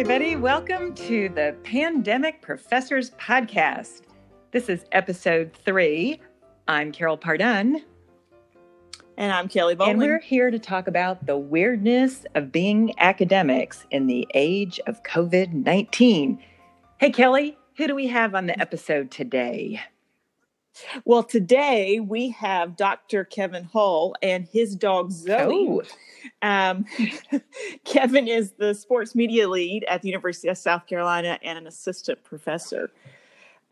everybody. 0.00 0.34
Welcome 0.34 0.94
to 0.94 1.28
the 1.28 1.54
Pandemic 1.62 2.40
Professors 2.40 3.10
Podcast. 3.20 4.00
This 4.50 4.70
is 4.70 4.86
episode 4.92 5.52
three. 5.52 6.18
I'm 6.66 6.90
Carol 6.90 7.18
Pardun. 7.18 7.82
And 9.18 9.30
I'm 9.30 9.46
Kelly 9.46 9.74
Boling. 9.74 9.90
And 9.90 10.00
we're 10.00 10.18
here 10.18 10.50
to 10.50 10.58
talk 10.58 10.88
about 10.88 11.26
the 11.26 11.36
weirdness 11.36 12.24
of 12.34 12.50
being 12.50 12.94
academics 12.96 13.84
in 13.90 14.06
the 14.06 14.26
age 14.32 14.80
of 14.86 15.02
COVID 15.02 15.52
19. 15.52 16.42
Hey, 16.96 17.10
Kelly, 17.10 17.58
who 17.76 17.86
do 17.86 17.94
we 17.94 18.06
have 18.06 18.34
on 18.34 18.46
the 18.46 18.58
episode 18.58 19.10
today? 19.10 19.82
Well, 21.04 21.22
today 21.22 22.00
we 22.00 22.30
have 22.30 22.76
Dr. 22.76 23.24
Kevin 23.24 23.64
Hull 23.64 24.14
and 24.22 24.46
his 24.46 24.74
dog 24.74 25.12
Zoe. 25.12 25.80
Oh. 25.80 25.82
Um, 26.42 26.84
Kevin 27.84 28.28
is 28.28 28.52
the 28.52 28.74
sports 28.74 29.14
media 29.14 29.48
lead 29.48 29.84
at 29.84 30.02
the 30.02 30.08
University 30.08 30.48
of 30.48 30.58
South 30.58 30.86
Carolina 30.86 31.38
and 31.42 31.58
an 31.58 31.66
assistant 31.66 32.22
professor. 32.24 32.90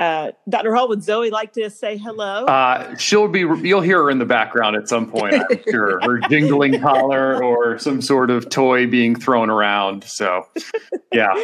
Uh, 0.00 0.30
Dr. 0.48 0.72
Would 0.86 1.02
Zoe 1.02 1.30
like 1.30 1.52
to 1.54 1.68
say 1.70 1.96
hello? 1.96 2.44
Uh, 2.44 2.96
she'll 2.96 3.26
be, 3.26 3.40
you'll 3.40 3.80
hear 3.80 4.04
her 4.04 4.10
in 4.10 4.18
the 4.18 4.24
background 4.24 4.76
at 4.76 4.88
some 4.88 5.10
point, 5.10 5.34
I'm 5.34 5.60
sure. 5.70 6.00
Her 6.02 6.20
jingling 6.28 6.80
collar 6.80 7.42
or 7.42 7.78
some 7.78 8.00
sort 8.00 8.30
of 8.30 8.48
toy 8.48 8.86
being 8.86 9.16
thrown 9.16 9.50
around. 9.50 10.04
So, 10.04 10.46
yeah. 11.12 11.34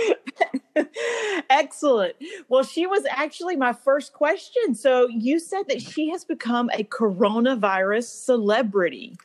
Excellent. 1.50 2.14
Well, 2.48 2.62
she 2.62 2.86
was 2.86 3.04
actually 3.10 3.56
my 3.56 3.72
first 3.72 4.12
question. 4.12 4.76
So, 4.76 5.08
you 5.08 5.40
said 5.40 5.64
that 5.68 5.82
she 5.82 6.10
has 6.10 6.24
become 6.24 6.70
a 6.74 6.84
coronavirus 6.84 8.04
celebrity. 8.04 9.16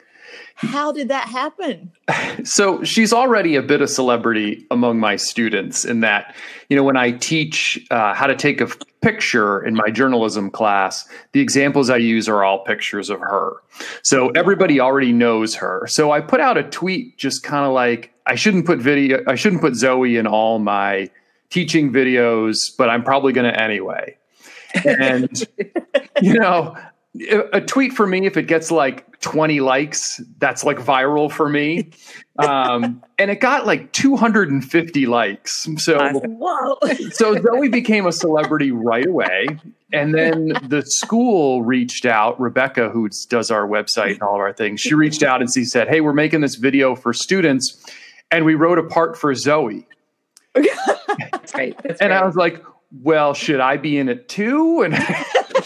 How 0.55 0.91
did 0.91 1.07
that 1.09 1.27
happen? 1.27 1.91
So 2.43 2.83
she's 2.83 3.11
already 3.11 3.57
a 3.57 3.61
bit 3.61 3.81
of 3.81 3.89
celebrity 3.89 4.65
among 4.71 4.97
my 4.99 5.17
students 5.17 5.83
in 5.83 5.99
that, 6.01 6.33
you 6.69 6.77
know, 6.77 6.83
when 6.83 6.95
I 6.95 7.11
teach 7.11 7.85
uh, 7.91 8.13
how 8.13 8.27
to 8.27 8.35
take 8.35 8.61
a 8.61 8.67
picture 9.01 9.63
in 9.65 9.73
my 9.73 9.89
journalism 9.89 10.49
class, 10.49 11.07
the 11.33 11.41
examples 11.41 11.89
I 11.89 11.97
use 11.97 12.29
are 12.29 12.43
all 12.43 12.63
pictures 12.63 13.09
of 13.09 13.19
her. 13.19 13.57
So 14.03 14.29
everybody 14.29 14.79
already 14.79 15.11
knows 15.11 15.55
her. 15.55 15.85
So 15.87 16.11
I 16.11 16.21
put 16.21 16.39
out 16.39 16.57
a 16.57 16.63
tweet 16.63 17.17
just 17.17 17.43
kind 17.43 17.65
of 17.65 17.73
like, 17.73 18.13
I 18.25 18.35
shouldn't 18.35 18.65
put 18.65 18.79
video, 18.79 19.21
I 19.27 19.35
shouldn't 19.35 19.61
put 19.61 19.75
Zoe 19.75 20.15
in 20.15 20.25
all 20.25 20.59
my 20.59 21.09
teaching 21.49 21.91
videos, 21.91 22.71
but 22.75 22.89
I'm 22.89 23.03
probably 23.03 23.33
going 23.33 23.51
to 23.51 23.61
anyway. 23.61 24.15
And, 24.85 25.47
you 26.21 26.35
know, 26.35 26.77
a 27.51 27.61
tweet 27.61 27.93
for 27.93 28.05
me 28.05 28.25
if 28.25 28.37
it 28.37 28.43
gets 28.43 28.69
like 28.69 29.19
20 29.21 29.59
likes 29.59 30.21
that's 30.37 30.63
like 30.63 30.77
viral 30.77 31.31
for 31.31 31.49
me. 31.49 31.89
Um, 32.39 33.03
and 33.17 33.29
it 33.29 33.41
got 33.41 33.67
like 33.67 33.91
250 33.91 35.05
likes. 35.07 35.67
So 35.75 36.09
Whoa. 36.09 36.77
so 37.11 37.35
zoe 37.35 37.67
became 37.67 38.05
a 38.05 38.13
celebrity 38.13 38.71
right 38.71 39.05
away. 39.05 39.45
And 39.91 40.15
then 40.15 40.53
the 40.65 40.81
school 40.85 41.61
reached 41.61 42.05
out 42.05 42.39
rebecca 42.39 42.87
who 42.87 43.09
does 43.27 43.51
our 43.51 43.67
website 43.67 44.13
and 44.13 44.21
all 44.21 44.35
of 44.35 44.39
our 44.39 44.53
things 44.53 44.79
she 44.79 44.93
reached 44.93 45.21
out 45.21 45.41
and 45.41 45.53
she 45.53 45.65
said 45.65 45.89
hey 45.89 45.99
we're 45.99 46.13
making 46.13 46.39
this 46.39 46.55
video 46.55 46.95
for 46.95 47.11
students 47.11 47.85
and 48.31 48.45
we 48.45 48.55
wrote 48.55 48.79
a 48.79 48.83
part 48.83 49.17
for 49.17 49.35
zoe. 49.35 49.85
That's 50.53 51.51
great. 51.51 51.75
That's 51.83 51.99
and 51.99 52.11
great. 52.11 52.21
i 52.21 52.25
was 52.25 52.37
like 52.37 52.63
well 53.01 53.33
should 53.33 53.59
i 53.59 53.75
be 53.75 53.97
in 53.97 54.07
it 54.07 54.29
too? 54.29 54.81
And 54.81 54.95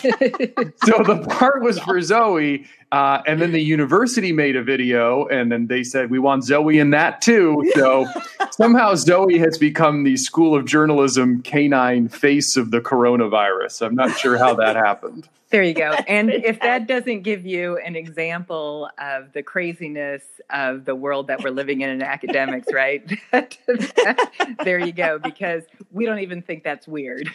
so 0.85 1.03
the 1.03 1.25
part 1.29 1.61
was 1.61 1.79
for 1.79 2.01
Zoe, 2.01 2.65
uh, 2.93 3.23
and 3.25 3.41
then 3.41 3.51
the 3.51 3.59
university 3.59 4.31
made 4.31 4.55
a 4.55 4.61
video, 4.61 5.25
and 5.25 5.51
then 5.51 5.65
they 5.65 5.83
said 5.83 6.11
we 6.11 6.19
want 6.19 6.43
Zoe 6.43 6.77
in 6.77 6.91
that 6.91 7.23
too. 7.23 7.67
So 7.73 8.05
somehow 8.51 8.93
Zoe 8.93 9.39
has 9.39 9.57
become 9.57 10.03
the 10.03 10.15
School 10.15 10.53
of 10.53 10.65
Journalism 10.65 11.41
canine 11.41 12.07
face 12.07 12.55
of 12.55 12.69
the 12.69 12.81
coronavirus. 12.81 13.83
I'm 13.83 13.95
not 13.95 14.15
sure 14.19 14.37
how 14.37 14.53
that 14.55 14.75
happened. 14.75 15.27
There 15.53 15.61
you 15.61 15.75
go. 15.75 15.91
And 16.07 16.31
if 16.31 16.61
that 16.61 16.87
doesn't 16.87 17.21
give 17.21 17.45
you 17.45 17.77
an 17.77 17.95
example 17.95 18.89
of 18.97 19.33
the 19.33 19.43
craziness 19.43 20.23
of 20.49 20.85
the 20.85 20.95
world 20.95 21.27
that 21.27 21.43
we're 21.43 21.51
living 21.51 21.81
in 21.81 21.91
in 21.91 22.01
academics, 22.01 22.73
right? 22.73 23.07
there 24.63 24.79
you 24.79 24.91
go, 24.91 25.19
because 25.19 25.61
we 25.91 26.07
don't 26.07 26.17
even 26.21 26.41
think 26.41 26.63
that's 26.63 26.87
weird. 26.87 27.29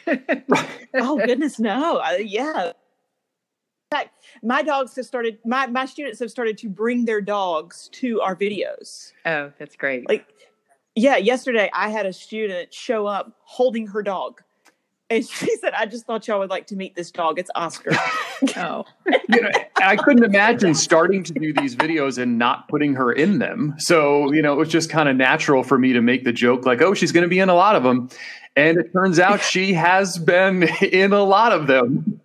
oh, 0.94 1.24
goodness, 1.24 1.60
no. 1.60 1.98
Uh, 1.98 2.14
yeah. 2.18 2.72
In 3.91 3.99
fact, 3.99 4.25
my 4.43 4.62
dogs 4.62 4.94
have 4.97 5.06
started, 5.06 5.38
my, 5.47 5.66
my 5.66 5.87
students 5.87 6.19
have 6.21 6.31
started 6.31 6.59
to 6.59 6.69
bring 6.69 7.06
their 7.06 7.22
dogs 7.22 7.88
to 7.93 8.21
our 8.21 8.37
videos. 8.37 9.12
Oh, 9.25 9.50
that's 9.59 9.76
great. 9.76 10.09
Like, 10.09 10.26
yeah, 10.94 11.16
yesterday 11.16 11.71
I 11.72 11.88
had 11.88 12.04
a 12.04 12.12
student 12.12 12.75
show 12.75 13.06
up 13.06 13.32
holding 13.44 13.87
her 13.88 14.03
dog 14.03 14.43
and 15.10 15.27
she 15.28 15.56
said, 15.56 15.72
I 15.75 15.87
just 15.87 16.06
thought 16.06 16.27
y'all 16.28 16.38
would 16.38 16.50
like 16.50 16.66
to 16.69 16.77
meet 16.77 16.94
this 16.94 17.10
dog. 17.10 17.38
It's 17.38 17.50
Oscar. 17.54 17.91
oh. 18.56 18.84
you 19.28 19.41
know, 19.41 19.50
I 19.77 19.97
couldn't 19.97 20.25
imagine 20.25 20.75
starting 20.75 21.22
to 21.25 21.32
do 21.32 21.53
these 21.53 21.75
videos 21.77 22.19
and 22.19 22.38
not 22.38 22.69
putting 22.69 22.94
her 22.94 23.12
in 23.12 23.38
them. 23.38 23.75
So, 23.78 24.32
you 24.32 24.43
know, 24.43 24.53
it 24.53 24.56
was 24.56 24.69
just 24.69 24.91
kind 24.91 25.09
of 25.09 25.16
natural 25.16 25.62
for 25.62 25.78
me 25.78 25.93
to 25.93 26.00
make 26.00 26.25
the 26.25 26.32
joke 26.32 26.66
like, 26.66 26.82
oh, 26.82 26.94
she's 26.94 27.12
going 27.12 27.22
to 27.22 27.28
be 27.28 27.38
in 27.38 27.48
a 27.48 27.54
lot 27.54 27.77
of 27.77 27.82
them. 27.82 28.09
And 28.58 28.78
it 28.78 28.92
turns 28.92 29.19
out 29.19 29.41
she 29.41 29.72
has 29.74 30.19
been 30.19 30.64
in 30.82 31.12
a 31.12 31.22
lot 31.22 31.52
of 31.52 31.66
them. 31.66 32.20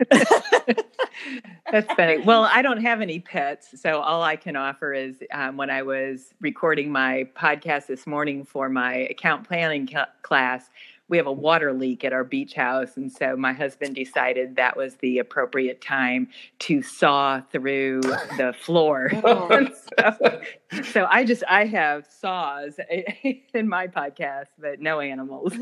That's 1.72 1.92
funny. 1.94 2.18
Well, 2.20 2.44
I 2.44 2.62
don't 2.62 2.82
have 2.82 3.02
any 3.02 3.20
pets, 3.20 3.82
so 3.82 4.00
all 4.00 4.22
I 4.22 4.36
can 4.36 4.56
offer 4.56 4.94
is 4.94 5.24
um, 5.32 5.58
when 5.58 5.70
I 5.70 5.82
was 5.82 6.34
recording 6.40 6.92
my 6.92 7.28
podcast 7.36 7.88
this 7.88 8.06
morning 8.06 8.46
for 8.46 8.70
my 8.70 8.94
account 8.94 9.48
planning 9.48 9.88
ca- 9.88 10.10
class, 10.22 10.70
we 11.14 11.18
have 11.18 11.28
a 11.28 11.32
water 11.32 11.72
leak 11.74 12.04
at 12.04 12.12
our 12.12 12.24
beach 12.24 12.56
house 12.56 12.98
and 12.98 13.12
so 13.12 13.38
my 13.38 13.54
husband 13.54 13.94
decided 13.94 14.56
that 14.56 14.76
was 14.76 14.96
the 14.96 15.20
appropriate 15.20 15.80
time 15.80 16.28
to 16.58 16.82
saw 16.82 17.40
through 17.52 18.02
the 18.02 18.52
floor 18.60 19.12
oh. 19.24 19.68
so, 20.00 20.42
so, 20.92 21.06
i 21.12 21.24
just 21.24 21.44
i 21.48 21.68
have 21.68 22.08
saws 22.10 22.80
in 23.54 23.70
my 23.70 23.86
podcast 23.86 24.48
but 24.58 24.80
no 24.80 25.00
animals 25.00 25.54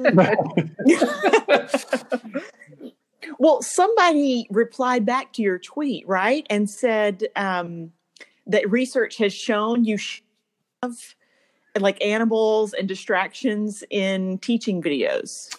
well 3.37 3.61
somebody 3.61 4.47
replied 4.49 5.05
back 5.05 5.33
to 5.33 5.41
your 5.41 5.59
tweet 5.59 6.07
right 6.07 6.47
and 6.49 6.69
said 6.69 7.25
um, 7.35 7.91
that 8.47 8.71
research 8.71 9.17
has 9.17 9.33
shown 9.33 9.83
you 9.83 9.97
have 10.81 10.95
like 11.79 12.03
animals 12.03 12.73
and 12.73 12.87
distractions 12.87 13.83
in 13.89 14.37
teaching 14.39 14.81
videos, 14.81 15.55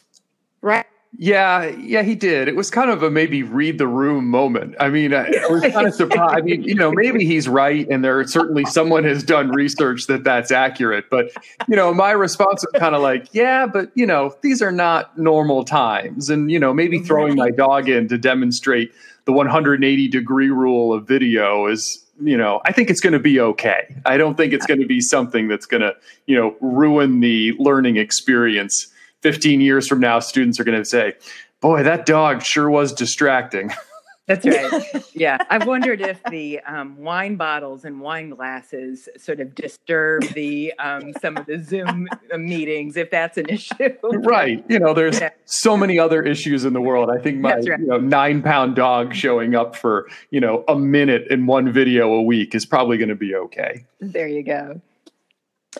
right? 0.61 0.87
Yeah, 1.19 1.67
yeah, 1.67 2.03
he 2.03 2.15
did. 2.15 2.49
It 2.49 2.57
was 2.57 2.71
kind 2.71 2.91
of 2.91 3.03
a 3.03 3.11
maybe 3.11 3.43
read 3.43 3.77
the 3.77 3.87
room 3.87 4.29
moment. 4.29 4.77
I 4.81 4.89
mean, 4.89 5.13
I, 5.13 5.27
I 5.27 5.47
was 5.49 5.61
kind 5.61 5.87
of 5.87 5.95
surprised. 5.95 6.39
I 6.39 6.41
mean, 6.41 6.63
you 6.63 6.75
know, 6.75 6.91
maybe 6.91 7.27
he's 7.27 7.49
right, 7.49 7.87
and 7.91 8.03
there 8.03 8.27
certainly 8.27 8.65
someone 8.65 9.05
has 9.05 9.23
done 9.23 9.51
research 9.51 10.07
that 10.07 10.25
that's 10.25 10.51
accurate. 10.51 11.11
But 11.11 11.31
you 11.69 11.77
know, 11.77 11.93
my 11.93 12.13
response 12.13 12.65
was 12.65 12.81
kind 12.81 12.95
of 12.95 13.03
like, 13.03 13.29
yeah, 13.33 13.67
but 13.67 13.91
you 13.95 14.07
know, 14.07 14.35
these 14.41 14.63
are 14.63 14.73
not 14.73 15.19
normal 15.19 15.65
times, 15.65 16.31
and 16.31 16.51
you 16.51 16.59
know, 16.59 16.73
maybe 16.73 16.99
throwing 17.01 17.37
my 17.37 17.51
dog 17.51 17.91
in 17.91 18.09
to 18.09 18.17
demonstrate 18.17 18.91
the 19.27 19.33
180 19.33 20.09
degree 20.09 20.51
rule 20.51 20.95
of 20.95 21.07
video 21.07 21.67
is 21.67 22.05
you 22.23 22.37
know, 22.37 22.61
I 22.65 22.73
think 22.73 22.91
it's 22.91 23.01
going 23.01 23.13
to 23.13 23.19
be 23.19 23.41
okay. 23.41 23.95
I 24.07 24.17
don't 24.17 24.37
think 24.37 24.53
it's 24.53 24.67
going 24.67 24.81
to 24.81 24.87
be 24.87 25.01
something 25.01 25.49
that's 25.49 25.67
going 25.67 25.81
to, 25.81 25.95
you 26.27 26.37
know, 26.37 26.57
ruin 26.61 27.21
the 27.21 27.53
learning 27.59 27.97
experience. 27.97 28.89
15 29.23 29.61
years 29.61 29.87
from 29.87 30.01
now, 30.01 30.19
students 30.19 30.59
are 30.59 30.65
going 30.65 30.79
to 30.79 30.85
say, 30.85 31.15
boy, 31.61 31.83
that 31.83 32.07
dog 32.07 32.43
sure 32.43 32.71
was 32.71 32.93
distracting. 32.93 33.71
That's 34.27 34.47
right. 34.47 35.05
Yeah. 35.15 35.39
I've 35.51 35.67
wondered 35.67 36.01
if 36.01 36.23
the 36.31 36.61
um, 36.61 36.97
wine 36.97 37.37
bottles 37.37 37.85
and 37.85 38.01
wine 38.01 38.31
glasses 38.31 39.09
sort 39.19 39.41
of 39.41 39.55
disturb 39.55 40.25
the 40.29 40.73
um, 40.79 41.13
some 41.21 41.37
of 41.37 41.47
the 41.47 41.63
Zoom 41.63 42.09
meetings, 42.39 42.97
if 42.97 43.11
that's 43.11 43.37
an 43.37 43.49
issue. 43.49 43.95
right. 44.03 44.65
You 44.69 44.79
know, 44.79 44.95
there's 44.95 45.21
yeah. 45.21 45.31
so 45.45 45.77
many 45.77 45.99
other 45.99 46.23
issues 46.23 46.65
in 46.65 46.73
the 46.73 46.81
world. 46.81 47.11
I 47.11 47.21
think 47.21 47.39
my 47.39 47.55
right. 47.55 47.65
you 47.65 47.87
know, 47.87 47.99
nine 47.99 48.43
pound 48.43 48.75
dog 48.75 49.15
showing 49.15 49.55
up 49.55 49.77
for, 49.77 50.09
you 50.31 50.41
know, 50.41 50.65
a 50.67 50.77
minute 50.77 51.27
in 51.31 51.47
one 51.47 51.71
video 51.71 52.13
a 52.13 52.23
week 52.23 52.55
is 52.55 52.65
probably 52.65 52.97
going 52.97 53.11
to 53.11 53.15
be 53.15 53.35
okay. 53.35 53.85
There 54.01 54.29
you 54.29 54.43
go. 54.43 54.81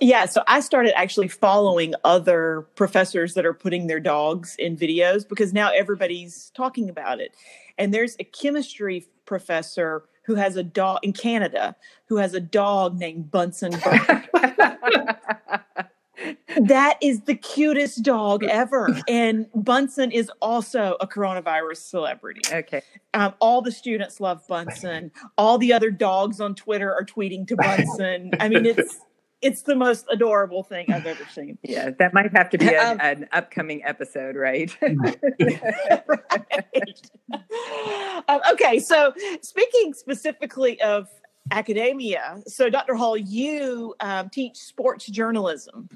Yeah, 0.01 0.25
so 0.25 0.43
I 0.47 0.61
started 0.61 0.99
actually 0.99 1.29
following 1.29 1.95
other 2.03 2.67
professors 2.77 3.35
that 3.35 3.45
are 3.45 3.53
putting 3.53 3.89
their 3.89 4.01
dogs 4.01 4.57
in 4.59 4.77
videos 4.77 5.29
because 5.29 5.53
now 5.53 5.71
everybody's 5.71 6.51
talking 6.55 6.89
about 6.89 7.21
it. 7.21 7.35
And 7.83 7.93
there's 7.93 8.15
a 8.21 8.25
chemistry 8.25 9.09
professor 9.25 10.05
who 10.27 10.37
has 10.37 10.55
a 10.55 10.63
dog 10.63 11.01
in 11.03 11.13
Canada 11.13 11.75
who 12.07 12.19
has 12.19 12.33
a 12.33 12.39
dog 12.39 12.97
named 12.97 13.29
Bunsen 13.33 13.73
that 16.61 16.97
is 17.03 17.23
the 17.23 17.35
cutest 17.35 18.05
dog 18.05 18.45
ever. 18.45 18.97
And 19.09 19.49
Bunsen 19.53 20.13
is 20.13 20.31
also 20.41 20.97
a 21.01 21.09
coronavirus 21.09 21.79
celebrity. 21.79 22.43
Okay. 22.53 22.83
Um, 23.15 23.35
all 23.41 23.63
the 23.63 23.73
students 23.73 24.21
love 24.21 24.47
Bunsen. 24.47 25.11
All 25.37 25.59
the 25.59 25.73
other 25.73 25.91
dogs 25.91 26.41
on 26.41 26.55
Twitter 26.55 26.95
are 26.95 27.05
tweeting 27.05 27.49
to 27.49 27.57
Bunsen. 27.61 28.31
I 28.39 28.49
mean, 28.49 28.65
it's 28.65 29.01
it's 29.43 29.63
the 29.63 29.75
most 29.75 30.07
adorable 30.11 30.63
thing 30.63 30.91
I've 30.93 31.07
ever 31.07 31.25
seen. 31.33 31.59
Yeah, 31.63 31.91
that 31.99 32.15
might 32.15 32.35
have 32.35 32.49
to 32.51 32.59
be 32.59 32.69
an, 32.69 32.93
um, 32.93 32.99
an 33.01 33.29
upcoming 33.33 33.83
episode, 33.85 34.37
right? 34.37 34.75
right. 34.81 35.11
Um, 38.29 38.41
okay, 38.53 38.79
so 38.79 39.13
speaking 39.43 39.93
specifically 39.95 40.81
of 40.81 41.09
academia, 41.51 42.41
so 42.47 42.71
Dr. 42.71 42.95
Hull, 42.95 43.17
you 43.17 43.95
um, 44.01 44.31
teach 44.31 44.57
sports 44.57 45.07
journalism, 45.07 45.89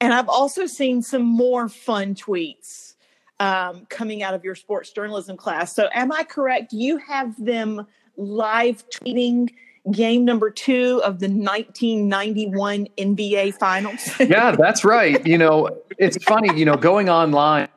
and 0.00 0.14
I've 0.14 0.28
also 0.28 0.66
seen 0.66 1.02
some 1.02 1.24
more 1.24 1.68
fun 1.68 2.14
tweets 2.14 2.94
um, 3.40 3.86
coming 3.88 4.22
out 4.22 4.34
of 4.34 4.44
your 4.44 4.54
sports 4.54 4.90
journalism 4.92 5.36
class. 5.36 5.74
So, 5.74 5.88
am 5.92 6.12
I 6.12 6.22
correct? 6.22 6.72
You 6.72 6.98
have 6.98 7.42
them 7.42 7.86
live 8.16 8.88
tweeting 8.90 9.50
game 9.90 10.24
number 10.24 10.50
two 10.50 11.00
of 11.04 11.20
the 11.20 11.28
1991 11.28 12.88
NBA 12.98 13.54
Finals. 13.54 14.10
yeah, 14.20 14.52
that's 14.52 14.84
right. 14.84 15.24
You 15.26 15.38
know, 15.38 15.70
it's 15.98 16.22
funny, 16.24 16.56
you 16.58 16.64
know, 16.64 16.76
going 16.76 17.08
online, 17.08 17.68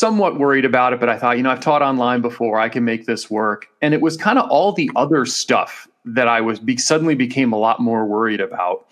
somewhat 0.00 0.38
worried 0.38 0.64
about 0.64 0.92
it, 0.92 1.00
but 1.00 1.08
I 1.08 1.18
thought, 1.18 1.36
you 1.36 1.42
know, 1.42 1.50
I've 1.50 1.60
taught 1.60 1.82
online 1.82 2.20
before, 2.20 2.58
I 2.58 2.68
can 2.68 2.84
make 2.84 3.06
this 3.06 3.30
work. 3.30 3.66
And 3.82 3.94
it 3.94 4.00
was 4.00 4.16
kind 4.16 4.38
of 4.38 4.48
all 4.50 4.72
the 4.72 4.90
other 4.96 5.24
stuff 5.24 5.88
that 6.04 6.28
I 6.28 6.40
was 6.40 6.60
be- 6.60 6.76
suddenly 6.76 7.14
became 7.14 7.52
a 7.52 7.58
lot 7.58 7.80
more 7.80 8.04
worried 8.06 8.40
about. 8.40 8.86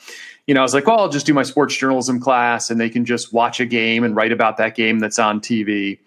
You 0.46 0.54
know, 0.54 0.60
I 0.60 0.62
was 0.62 0.74
like, 0.74 0.86
well, 0.86 1.00
I'll 1.00 1.08
just 1.08 1.26
do 1.26 1.34
my 1.34 1.42
sports 1.42 1.76
journalism 1.76 2.20
class 2.20 2.70
and 2.70 2.80
they 2.80 2.88
can 2.88 3.04
just 3.04 3.32
watch 3.32 3.60
a 3.60 3.66
game 3.66 4.04
and 4.04 4.14
write 4.14 4.32
about 4.32 4.56
that 4.58 4.74
game 4.74 5.00
that's 5.00 5.18
on 5.18 5.40
TV. 5.40 5.98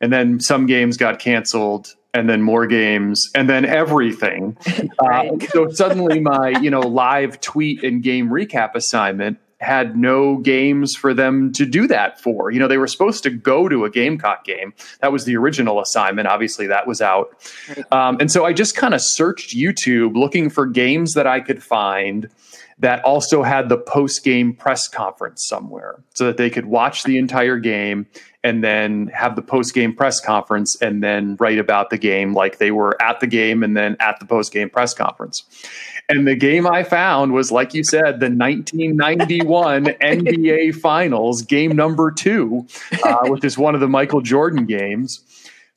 And 0.00 0.12
then 0.12 0.40
some 0.40 0.66
games 0.66 0.96
got 0.96 1.18
canceled 1.18 1.94
and 2.14 2.28
then 2.28 2.42
more 2.42 2.66
games 2.66 3.30
and 3.34 3.48
then 3.48 3.64
everything. 3.64 4.56
right. 5.00 5.30
uh, 5.30 5.46
so 5.48 5.70
suddenly 5.70 6.20
my, 6.20 6.50
you 6.60 6.70
know, 6.70 6.80
live 6.80 7.40
tweet 7.40 7.84
and 7.84 8.02
game 8.02 8.28
recap 8.28 8.74
assignment 8.74 9.38
had 9.60 9.94
no 9.96 10.38
games 10.38 10.96
for 10.96 11.12
them 11.12 11.52
to 11.52 11.66
do 11.66 11.86
that 11.86 12.18
for. 12.20 12.50
You 12.50 12.58
know, 12.58 12.66
they 12.66 12.78
were 12.78 12.86
supposed 12.86 13.22
to 13.24 13.30
go 13.30 13.68
to 13.68 13.84
a 13.84 13.90
Gamecock 13.90 14.44
game. 14.44 14.72
That 15.00 15.12
was 15.12 15.26
the 15.26 15.36
original 15.36 15.80
assignment. 15.80 16.28
Obviously, 16.28 16.66
that 16.68 16.86
was 16.86 17.02
out. 17.02 17.36
Um, 17.92 18.16
and 18.20 18.32
so 18.32 18.46
I 18.46 18.54
just 18.54 18.74
kind 18.74 18.94
of 18.94 19.02
searched 19.02 19.54
YouTube 19.54 20.16
looking 20.16 20.48
for 20.48 20.66
games 20.66 21.12
that 21.12 21.26
I 21.26 21.40
could 21.40 21.62
find 21.62 22.30
that 22.78 23.04
also 23.04 23.42
had 23.42 23.68
the 23.68 23.76
post 23.76 24.24
game 24.24 24.54
press 24.54 24.88
conference 24.88 25.46
somewhere 25.46 26.02
so 26.14 26.24
that 26.24 26.38
they 26.38 26.48
could 26.48 26.64
watch 26.64 27.04
the 27.04 27.18
entire 27.18 27.58
game 27.58 28.06
and 28.42 28.64
then 28.64 29.08
have 29.08 29.36
the 29.36 29.42
post 29.42 29.74
game 29.74 29.94
press 29.94 30.20
conference 30.20 30.80
and 30.80 31.02
then 31.02 31.36
write 31.38 31.58
about 31.58 31.90
the 31.90 31.98
game 31.98 32.32
like 32.32 32.58
they 32.58 32.70
were 32.70 33.00
at 33.02 33.20
the 33.20 33.26
game 33.26 33.62
and 33.62 33.76
then 33.76 33.96
at 34.00 34.18
the 34.18 34.26
post 34.26 34.52
game 34.52 34.70
press 34.70 34.94
conference. 34.94 35.44
And 36.08 36.26
the 36.26 36.34
game 36.34 36.66
I 36.66 36.82
found 36.82 37.32
was, 37.32 37.52
like 37.52 37.72
you 37.72 37.84
said, 37.84 38.18
the 38.18 38.30
1991 38.30 39.84
NBA 40.02 40.74
Finals, 40.74 41.42
game 41.42 41.76
number 41.76 42.10
two, 42.10 42.66
uh, 43.04 43.18
which 43.24 43.44
is 43.44 43.56
one 43.56 43.74
of 43.74 43.80
the 43.80 43.88
Michael 43.88 44.20
Jordan 44.20 44.66
games. 44.66 45.20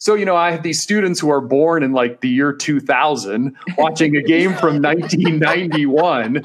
So, 0.04 0.16
you 0.16 0.26
know, 0.26 0.36
I 0.36 0.52
have 0.52 0.64
these 0.64 0.84
students 0.84 1.22
who 1.22 1.30
are 1.30 1.40
born 1.40 1.82
in 1.82 1.94
like 1.94 2.20
the 2.20 2.28
year 2.28 2.52
2000 2.52 3.56
watching 3.78 4.18
a 4.18 4.22
game 4.22 4.54
from 4.56 4.82
1991. 4.82 6.44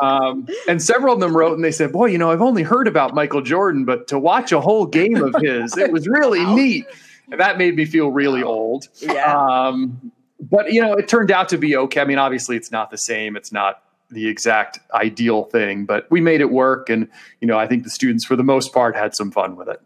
Um, 0.00 0.48
and 0.66 0.82
several 0.82 1.12
of 1.12 1.20
them 1.20 1.36
wrote 1.36 1.52
and 1.56 1.62
they 1.62 1.72
said, 1.72 1.92
Boy, 1.92 2.06
you 2.06 2.16
know, 2.16 2.30
I've 2.30 2.40
only 2.40 2.62
heard 2.62 2.88
about 2.88 3.14
Michael 3.14 3.42
Jordan, 3.42 3.84
but 3.84 4.08
to 4.08 4.18
watch 4.18 4.50
a 4.50 4.62
whole 4.62 4.86
game 4.86 5.22
of 5.22 5.34
his, 5.42 5.76
it 5.76 5.92
was 5.92 6.08
really 6.08 6.42
neat. 6.54 6.86
And 7.30 7.38
that 7.38 7.58
made 7.58 7.76
me 7.76 7.84
feel 7.84 8.08
really 8.08 8.42
old. 8.42 8.88
Yeah. 9.00 9.46
Um, 9.46 10.10
but, 10.40 10.72
you 10.72 10.80
know, 10.80 10.94
it 10.94 11.06
turned 11.06 11.30
out 11.30 11.50
to 11.50 11.58
be 11.58 11.76
okay. 11.76 12.00
I 12.00 12.06
mean, 12.06 12.16
obviously, 12.16 12.56
it's 12.56 12.70
not 12.70 12.90
the 12.90 12.96
same. 12.96 13.36
It's 13.36 13.52
not 13.52 13.82
the 14.08 14.26
exact 14.26 14.78
ideal 14.94 15.44
thing, 15.44 15.84
but 15.84 16.10
we 16.10 16.22
made 16.22 16.40
it 16.40 16.50
work. 16.50 16.88
And, 16.88 17.10
you 17.42 17.46
know, 17.46 17.58
I 17.58 17.66
think 17.66 17.84
the 17.84 17.90
students, 17.90 18.24
for 18.24 18.36
the 18.36 18.42
most 18.42 18.72
part, 18.72 18.96
had 18.96 19.14
some 19.14 19.30
fun 19.30 19.54
with 19.54 19.68
it 19.68 19.82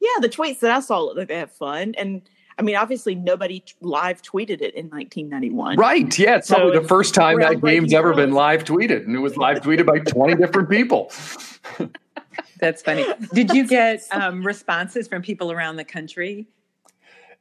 yeah, 0.00 0.20
the 0.20 0.28
tweets 0.28 0.60
that 0.60 0.70
I 0.70 0.80
saw 0.80 1.00
look 1.00 1.16
like 1.16 1.28
they 1.28 1.38
have 1.38 1.52
fun. 1.52 1.94
And 1.96 2.22
I 2.58 2.62
mean, 2.62 2.76
obviously, 2.76 3.14
nobody 3.14 3.64
live 3.80 4.22
tweeted 4.22 4.60
it 4.60 4.74
in 4.74 4.88
1991. 4.88 5.76
Right. 5.76 6.18
Yeah. 6.18 6.36
It's 6.36 6.48
so 6.48 6.56
probably 6.56 6.78
the 6.78 6.88
first 6.88 7.14
time 7.14 7.40
that 7.40 7.60
game's 7.62 7.92
ever 7.92 8.14
been 8.14 8.32
live 8.32 8.64
tweeted. 8.64 9.04
And 9.04 9.16
it 9.16 9.20
was 9.20 9.36
live 9.36 9.60
tweeted 9.60 9.86
by 9.86 9.98
20 9.98 10.36
different 10.36 10.68
people. 10.68 11.10
That's 12.60 12.82
funny. 12.82 13.04
Did 13.32 13.50
you 13.52 13.66
get 13.66 14.02
um, 14.12 14.46
responses 14.46 15.08
from 15.08 15.22
people 15.22 15.50
around 15.50 15.76
the 15.76 15.84
country 15.84 16.46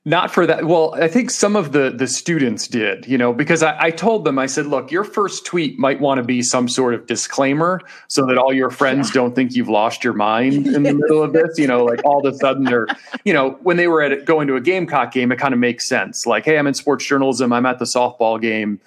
not 0.04 0.32
for 0.32 0.48
that. 0.48 0.66
Well, 0.66 0.96
I 0.96 1.08
think 1.08 1.30
some 1.30 1.56
of 1.56 1.74
the 1.74 1.94
the 1.96 2.08
students 2.08 2.68
did, 2.68 3.06
you 3.06 3.20
know, 3.20 3.34
because 3.34 3.62
I, 3.62 3.78
I 3.80 3.92
told 3.92 4.26
them, 4.26 4.40
I 4.40 4.48
said, 4.48 4.66
look, 4.66 4.92
your 4.92 5.04
first 5.04 5.46
tweet 5.46 5.78
might 5.78 6.02
want 6.02 6.18
to 6.18 6.24
be 6.24 6.42
some 6.42 6.68
sort 6.68 6.96
of 6.96 7.06
disclaimer 7.06 7.80
so 8.08 8.26
that 8.26 8.38
all 8.38 8.52
your 8.52 8.72
friends 8.72 9.10
yeah. 9.10 9.14
don't 9.14 9.36
think 9.36 9.56
you've 9.56 9.70
lost 9.70 10.04
your 10.04 10.14
mind 10.14 10.66
in 10.66 10.84
the 10.84 10.94
middle 10.94 11.22
of 11.22 11.34
this. 11.34 11.60
You 11.60 11.68
know, 11.68 11.86
like 11.86 12.04
all 12.04 12.26
of 12.26 12.34
a 12.34 12.36
sudden 12.38 12.64
they're, 12.64 12.88
you 13.26 13.34
know, 13.34 13.60
when 13.62 13.78
they 13.78 13.88
were 13.88 14.02
at 14.02 14.26
going 14.26 14.48
to 14.48 14.56
a 14.56 14.62
Gamecock 14.62 15.12
game, 15.12 15.32
it 15.32 15.38
kind 15.38 15.54
of 15.54 15.60
makes 15.60 15.88
sense. 15.88 16.26
Like, 16.26 16.46
hey, 16.46 16.58
I'm 16.58 16.66
in 16.66 16.74
sports 16.74 17.06
journalism. 17.06 17.54
I'm 17.54 17.68
at 17.68 17.78
the 17.78 17.86
softball 17.86 18.42
game. 18.42 18.80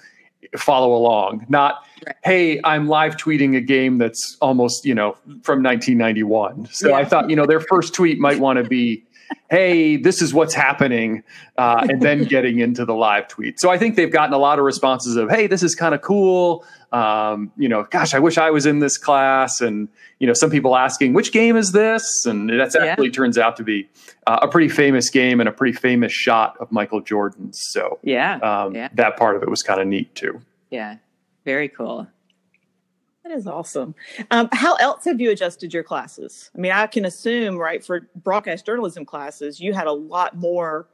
Follow 0.57 0.93
along. 0.93 1.45
Not, 1.47 1.85
hey, 2.23 2.59
I'm 2.63 2.87
live 2.87 3.15
tweeting 3.15 3.55
a 3.55 3.61
game 3.61 3.97
that's 3.97 4.37
almost, 4.41 4.85
you 4.85 4.93
know, 4.93 5.13
from 5.43 5.63
1991. 5.63 6.67
So 6.71 6.89
yeah. 6.89 6.95
I 6.95 7.05
thought, 7.05 7.29
you 7.29 7.35
know, 7.35 7.45
their 7.45 7.61
first 7.61 7.93
tweet 7.93 8.19
might 8.19 8.39
want 8.39 8.57
to 8.57 8.63
be 8.63 9.03
hey, 9.49 9.97
this 9.97 10.21
is 10.21 10.33
what's 10.33 10.53
happening, 10.53 11.23
uh, 11.57 11.85
and 11.89 12.01
then 12.01 12.23
getting 12.23 12.59
into 12.59 12.85
the 12.85 12.93
live 12.93 13.27
tweet. 13.27 13.59
So 13.59 13.69
I 13.69 13.77
think 13.77 13.95
they've 13.95 14.11
gotten 14.11 14.33
a 14.33 14.37
lot 14.37 14.59
of 14.59 14.65
responses 14.65 15.15
of, 15.15 15.29
hey, 15.29 15.47
this 15.47 15.63
is 15.63 15.75
kind 15.75 15.93
of 15.93 16.01
cool. 16.01 16.65
Um, 16.91 17.51
you 17.57 17.67
know, 17.67 17.83
gosh, 17.83 18.13
I 18.13 18.19
wish 18.19 18.37
I 18.37 18.51
was 18.51 18.65
in 18.65 18.79
this 18.79 18.97
class. 18.97 19.61
And, 19.61 19.89
you 20.19 20.27
know, 20.27 20.33
some 20.33 20.49
people 20.49 20.75
asking, 20.77 21.13
which 21.13 21.31
game 21.31 21.57
is 21.57 21.73
this? 21.73 22.25
And 22.25 22.49
that's 22.49 22.75
actually 22.75 23.07
yeah. 23.07 23.13
turns 23.13 23.37
out 23.37 23.57
to 23.57 23.63
be 23.63 23.89
uh, 24.27 24.39
a 24.41 24.47
pretty 24.47 24.69
famous 24.69 25.09
game 25.09 25.39
and 25.39 25.49
a 25.49 25.51
pretty 25.51 25.73
famous 25.77 26.11
shot 26.11 26.55
of 26.59 26.71
Michael 26.71 27.01
Jordan. 27.01 27.51
So 27.51 27.99
yeah, 28.03 28.37
um, 28.37 28.73
yeah. 28.73 28.89
that 28.93 29.17
part 29.17 29.35
of 29.35 29.43
it 29.43 29.49
was 29.49 29.61
kind 29.61 29.81
of 29.81 29.87
neat 29.87 30.15
too. 30.15 30.41
Yeah, 30.69 30.97
very 31.43 31.67
cool. 31.67 32.07
That 33.25 33.33
is 33.33 33.47
awesome. 33.47 33.95
Um, 34.29 34.49
how 34.51 34.75
else 34.75 35.05
have 35.05 35.19
you 35.19 35.31
adjusted 35.31 35.73
your 35.73 35.81
classes? 35.81 36.51
I 36.55 36.59
mean, 36.59 36.71
I 36.71 36.85
can 36.85 37.05
assume, 37.05 37.57
right, 37.57 37.83
for 37.83 38.07
broadcast 38.17 38.67
journalism 38.67 39.03
classes, 39.03 39.59
you 39.59 39.73
had 39.73 39.87
a 39.87 39.91
lot 39.91 40.37
more, 40.37 40.85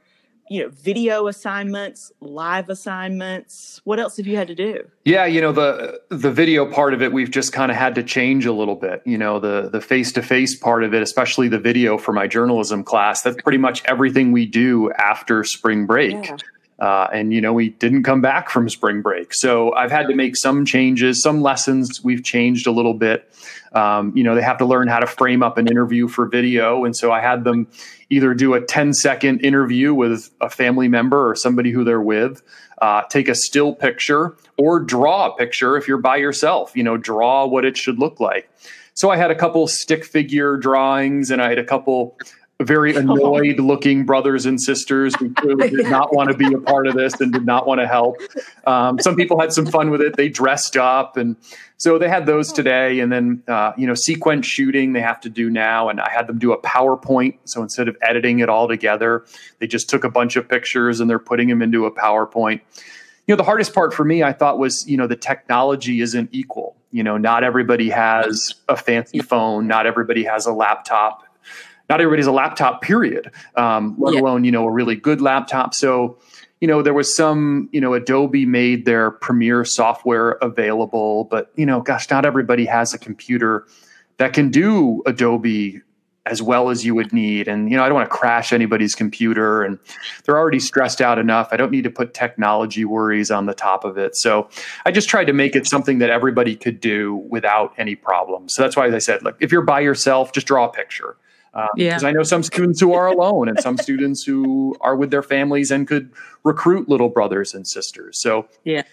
you 0.49 0.63
know, 0.63 0.69
video 0.69 1.27
assignments, 1.27 2.09
live 2.21 2.69
assignments. 2.69 3.81
What 3.83 3.99
else 3.99 4.15
have 4.15 4.27
you 4.27 4.37
had 4.37 4.47
to 4.47 4.55
do? 4.55 4.87
Yeah, 5.03 5.25
you 5.25 5.41
know, 5.41 5.51
the 5.51 5.99
the 6.09 6.31
video 6.31 6.71
part 6.71 6.93
of 6.93 7.01
it, 7.01 7.11
we've 7.11 7.31
just 7.31 7.51
kind 7.51 7.69
of 7.69 7.75
had 7.75 7.95
to 7.95 8.03
change 8.03 8.45
a 8.45 8.53
little 8.53 8.75
bit. 8.75 9.01
You 9.05 9.17
know, 9.17 9.41
the 9.41 9.67
the 9.69 9.81
face 9.81 10.13
to 10.13 10.21
face 10.21 10.55
part 10.55 10.85
of 10.85 10.93
it, 10.93 11.01
especially 11.01 11.49
the 11.49 11.59
video 11.59 11.97
for 11.97 12.13
my 12.13 12.27
journalism 12.27 12.81
class. 12.81 13.23
That's 13.23 13.41
pretty 13.41 13.57
much 13.57 13.83
everything 13.83 14.31
we 14.31 14.45
do 14.45 14.89
after 14.93 15.43
spring 15.43 15.85
break. 15.85 16.13
Yeah. 16.13 16.37
Uh, 16.81 17.07
and 17.13 17.31
you 17.31 17.39
know 17.39 17.53
we 17.53 17.69
didn't 17.69 18.01
come 18.01 18.21
back 18.21 18.49
from 18.49 18.67
spring 18.67 19.03
break. 19.03 19.35
So 19.35 19.71
i've 19.75 19.91
had 19.91 20.07
to 20.07 20.15
make 20.15 20.35
some 20.35 20.65
changes 20.65 21.21
some 21.21 21.43
lessons 21.43 22.03
we've 22.03 22.23
changed 22.23 22.65
a 22.65 22.71
little 22.71 22.95
bit. 22.95 23.31
Um, 23.73 24.11
you 24.17 24.23
know 24.23 24.33
they 24.33 24.41
have 24.41 24.57
to 24.57 24.65
learn 24.65 24.87
how 24.87 24.97
to 24.97 25.05
frame 25.05 25.43
up 25.43 25.59
an 25.59 25.67
interview 25.67 26.07
for 26.07 26.25
video. 26.25 26.83
And 26.83 26.97
so 26.97 27.11
i 27.11 27.21
had 27.21 27.43
them 27.43 27.67
either 28.09 28.33
do 28.33 28.55
a 28.55 28.61
10 28.61 28.93
second 28.93 29.41
interview 29.41 29.93
with 29.93 30.31
a 30.41 30.49
family 30.49 30.87
member 30.87 31.29
or 31.29 31.35
somebody 31.35 31.69
who 31.69 31.83
they're 31.83 32.01
with 32.01 32.41
uh, 32.81 33.03
take 33.03 33.29
a 33.29 33.35
still 33.35 33.75
picture 33.75 34.35
or 34.57 34.79
draw 34.79 35.27
a 35.31 35.37
picture 35.37 35.77
if 35.77 35.87
you're 35.87 35.99
by 35.99 36.17
yourself 36.17 36.75
you 36.75 36.83
know 36.83 36.97
draw 36.97 37.45
what 37.45 37.63
it 37.63 37.77
should 37.77 37.99
look 37.99 38.19
like. 38.19 38.49
So 38.95 39.11
i 39.11 39.17
had 39.17 39.29
a 39.29 39.35
couple 39.35 39.67
stick 39.67 40.03
figure 40.03 40.57
drawings 40.57 41.29
and 41.29 41.43
i 41.43 41.49
had 41.49 41.59
a 41.59 41.63
couple 41.63 42.17
very 42.63 42.95
annoyed 42.95 43.59
looking 43.59 44.05
brothers 44.05 44.45
and 44.45 44.61
sisters 44.61 45.15
who 45.15 45.33
clearly 45.33 45.69
did 45.69 45.85
not 45.89 46.13
want 46.13 46.29
to 46.31 46.37
be 46.37 46.53
a 46.53 46.59
part 46.59 46.87
of 46.87 46.95
this 46.95 47.19
and 47.19 47.31
did 47.31 47.45
not 47.45 47.67
want 47.67 47.79
to 47.79 47.87
help. 47.87 48.17
Um, 48.65 48.99
some 48.99 49.15
people 49.15 49.39
had 49.39 49.53
some 49.53 49.65
fun 49.65 49.89
with 49.89 50.01
it. 50.01 50.15
They 50.15 50.29
dressed 50.29 50.77
up. 50.77 51.17
And 51.17 51.35
so 51.77 51.97
they 51.97 52.09
had 52.09 52.25
those 52.25 52.51
today. 52.51 52.99
And 52.99 53.11
then, 53.11 53.43
uh, 53.47 53.73
you 53.77 53.87
know, 53.87 53.93
sequence 53.93 54.45
shooting 54.45 54.93
they 54.93 55.01
have 55.01 55.21
to 55.21 55.29
do 55.29 55.49
now. 55.49 55.89
And 55.89 55.99
I 55.99 56.09
had 56.09 56.27
them 56.27 56.39
do 56.39 56.53
a 56.53 56.61
PowerPoint. 56.61 57.37
So 57.45 57.61
instead 57.61 57.87
of 57.87 57.97
editing 58.01 58.39
it 58.39 58.49
all 58.49 58.67
together, 58.67 59.25
they 59.59 59.67
just 59.67 59.89
took 59.89 60.03
a 60.03 60.09
bunch 60.09 60.35
of 60.35 60.47
pictures 60.47 60.99
and 60.99 61.09
they're 61.09 61.19
putting 61.19 61.47
them 61.47 61.61
into 61.61 61.85
a 61.85 61.91
PowerPoint. 61.91 62.61
You 63.27 63.33
know, 63.33 63.37
the 63.37 63.43
hardest 63.43 63.73
part 63.73 63.93
for 63.93 64.03
me, 64.03 64.23
I 64.23 64.33
thought, 64.33 64.57
was, 64.57 64.87
you 64.87 64.97
know, 64.97 65.07
the 65.07 65.15
technology 65.15 66.01
isn't 66.01 66.29
equal. 66.31 66.75
You 66.91 67.03
know, 67.03 67.17
not 67.17 67.43
everybody 67.43 67.89
has 67.89 68.53
a 68.67 68.75
fancy 68.75 69.19
phone, 69.19 69.67
not 69.67 69.85
everybody 69.85 70.23
has 70.25 70.45
a 70.45 70.51
laptop 70.51 71.23
not 71.91 71.99
everybody's 71.99 72.25
a 72.25 72.31
laptop, 72.31 72.81
period, 72.81 73.29
um, 73.57 73.95
let 73.97 74.13
yeah. 74.13 74.21
alone, 74.21 74.45
you 74.45 74.51
know, 74.51 74.65
a 74.65 74.71
really 74.71 74.95
good 74.95 75.19
laptop. 75.19 75.73
So, 75.73 76.17
you 76.61 76.67
know, 76.67 76.81
there 76.81 76.93
was 76.93 77.13
some, 77.13 77.67
you 77.73 77.81
know, 77.81 77.93
Adobe 77.93 78.45
made 78.45 78.85
their 78.85 79.11
Premiere 79.11 79.65
software 79.65 80.31
available, 80.41 81.25
but, 81.25 81.51
you 81.57 81.65
know, 81.65 81.81
gosh, 81.81 82.09
not 82.09 82.25
everybody 82.25 82.63
has 82.63 82.93
a 82.93 82.97
computer 82.97 83.67
that 84.19 84.31
can 84.31 84.51
do 84.51 85.03
Adobe 85.05 85.81
as 86.25 86.41
well 86.41 86.69
as 86.69 86.85
you 86.85 86.95
would 86.95 87.11
need. 87.11 87.49
And, 87.49 87.69
you 87.69 87.75
know, 87.75 87.83
I 87.83 87.89
don't 87.89 87.95
want 87.95 88.09
to 88.09 88.15
crash 88.15 88.53
anybody's 88.53 88.95
computer 88.95 89.63
and 89.63 89.77
they're 90.23 90.37
already 90.37 90.59
stressed 90.59 91.01
out 91.01 91.19
enough. 91.19 91.49
I 91.51 91.57
don't 91.57 91.71
need 91.71 91.83
to 91.83 91.89
put 91.89 92.13
technology 92.13 92.85
worries 92.85 93.31
on 93.31 93.47
the 93.47 93.53
top 93.53 93.83
of 93.83 93.97
it. 93.97 94.15
So 94.15 94.47
I 94.85 94.91
just 94.91 95.09
tried 95.09 95.25
to 95.25 95.33
make 95.33 95.57
it 95.57 95.67
something 95.67 95.97
that 95.97 96.09
everybody 96.09 96.55
could 96.55 96.79
do 96.79 97.15
without 97.27 97.73
any 97.77 97.95
problems. 97.95 98.53
So 98.53 98.61
that's 98.61 98.77
why 98.77 98.87
as 98.87 98.93
I 98.93 98.99
said, 98.99 99.23
look, 99.23 99.35
if 99.41 99.51
you're 99.51 99.63
by 99.63 99.81
yourself, 99.81 100.31
just 100.31 100.47
draw 100.47 100.69
a 100.69 100.71
picture. 100.71 101.17
Um, 101.53 101.67
yeah. 101.75 101.89
Because 101.89 102.03
I 102.03 102.11
know 102.11 102.23
some 102.23 102.43
students 102.43 102.79
who 102.79 102.93
are 102.93 103.07
alone 103.07 103.49
and 103.49 103.59
some 103.59 103.77
students 103.77 104.23
who 104.23 104.75
are 104.81 104.95
with 104.95 105.11
their 105.11 105.23
families 105.23 105.71
and 105.71 105.87
could 105.87 106.11
recruit 106.43 106.87
little 106.87 107.09
brothers 107.09 107.53
and 107.53 107.67
sisters. 107.67 108.17
So, 108.17 108.47
yeah. 108.63 108.83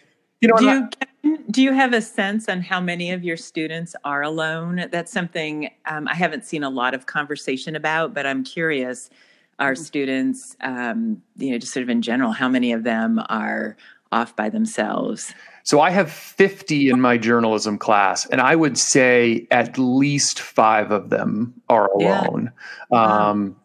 You 0.41 0.49
know, 0.49 0.57
do 0.57 0.89
you, 1.25 1.39
do 1.51 1.63
you 1.63 1.73
have 1.73 1.93
a 1.93 2.01
sense 2.01 2.49
on 2.49 2.61
how 2.61 2.81
many 2.81 3.11
of 3.11 3.25
your 3.25 3.37
students 3.37 3.97
are 4.05 4.23
alone? 4.23 4.87
That's 4.93 5.11
something 5.11 5.71
um, 5.87 6.07
I 6.07 6.15
haven't 6.15 6.45
seen 6.45 6.63
a 6.63 6.71
lot 6.71 6.95
of 6.95 7.07
conversation 7.07 7.75
about, 7.75 8.15
but 8.15 8.25
I'm 8.27 8.45
curious. 8.45 9.11
Our 9.59 9.73
mm-hmm. 9.73 9.83
students, 9.83 10.57
um, 10.61 11.21
you 11.37 11.51
know, 11.51 11.59
just 11.59 11.73
sort 11.73 11.83
of 11.83 11.91
in 11.91 12.03
general, 12.03 12.31
how 12.31 12.49
many 12.49 12.71
of 12.73 12.85
them 12.85 13.21
are 13.29 13.77
off 14.13 14.35
by 14.37 14.49
themselves? 14.49 15.35
So 15.65 15.81
I 15.81 15.91
have 15.91 16.11
50 16.11 16.89
in 16.89 17.01
my 17.01 17.19
journalism 17.19 17.77
class, 17.77 18.25
and 18.27 18.41
I 18.41 18.57
would 18.57 18.79
say 18.79 19.47
at 19.51 19.77
least 19.77 20.41
five 20.41 20.91
of 20.91 21.11
them 21.11 21.61
are 21.69 21.87
alone. 21.93 22.53
Yeah. 22.91 23.29
Um, 23.29 23.57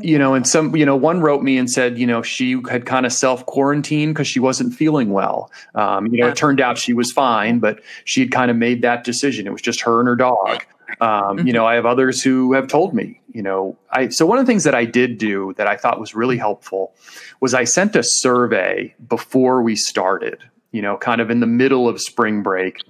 you 0.00 0.18
know, 0.18 0.34
and 0.34 0.46
some, 0.46 0.76
you 0.76 0.84
know, 0.84 0.96
one 0.96 1.20
wrote 1.20 1.42
me 1.42 1.56
and 1.56 1.70
said, 1.70 1.98
you 1.98 2.06
know, 2.06 2.22
she 2.22 2.60
had 2.70 2.84
kind 2.84 3.06
of 3.06 3.12
self 3.12 3.46
quarantined 3.46 4.14
because 4.14 4.28
she 4.28 4.38
wasn't 4.38 4.74
feeling 4.74 5.10
well. 5.10 5.50
Um, 5.74 6.06
you 6.08 6.20
know, 6.20 6.28
it 6.28 6.36
turned 6.36 6.60
out 6.60 6.78
she 6.78 6.92
was 6.92 7.10
fine, 7.10 7.58
but 7.58 7.80
she 8.04 8.20
had 8.20 8.30
kind 8.30 8.50
of 8.50 8.56
made 8.56 8.82
that 8.82 9.02
decision. 9.02 9.46
It 9.46 9.50
was 9.50 9.62
just 9.62 9.80
her 9.80 9.98
and 9.98 10.08
her 10.08 10.16
dog. 10.16 10.64
Um, 11.00 11.46
you 11.46 11.52
know, 11.52 11.66
I 11.66 11.74
have 11.74 11.86
others 11.86 12.22
who 12.22 12.52
have 12.52 12.66
told 12.66 12.94
me, 12.94 13.20
you 13.32 13.42
know, 13.42 13.76
I, 13.92 14.08
so 14.08 14.26
one 14.26 14.38
of 14.38 14.46
the 14.46 14.50
things 14.50 14.64
that 14.64 14.74
I 14.74 14.84
did 14.84 15.18
do 15.18 15.54
that 15.56 15.66
I 15.66 15.76
thought 15.76 16.00
was 16.00 16.14
really 16.14 16.36
helpful 16.36 16.94
was 17.40 17.54
I 17.54 17.64
sent 17.64 17.94
a 17.96 18.02
survey 18.02 18.94
before 19.08 19.62
we 19.62 19.76
started, 19.76 20.42
you 20.72 20.82
know, 20.82 20.96
kind 20.96 21.20
of 21.20 21.30
in 21.30 21.40
the 21.40 21.46
middle 21.46 21.88
of 21.88 22.00
spring 22.00 22.42
break, 22.42 22.82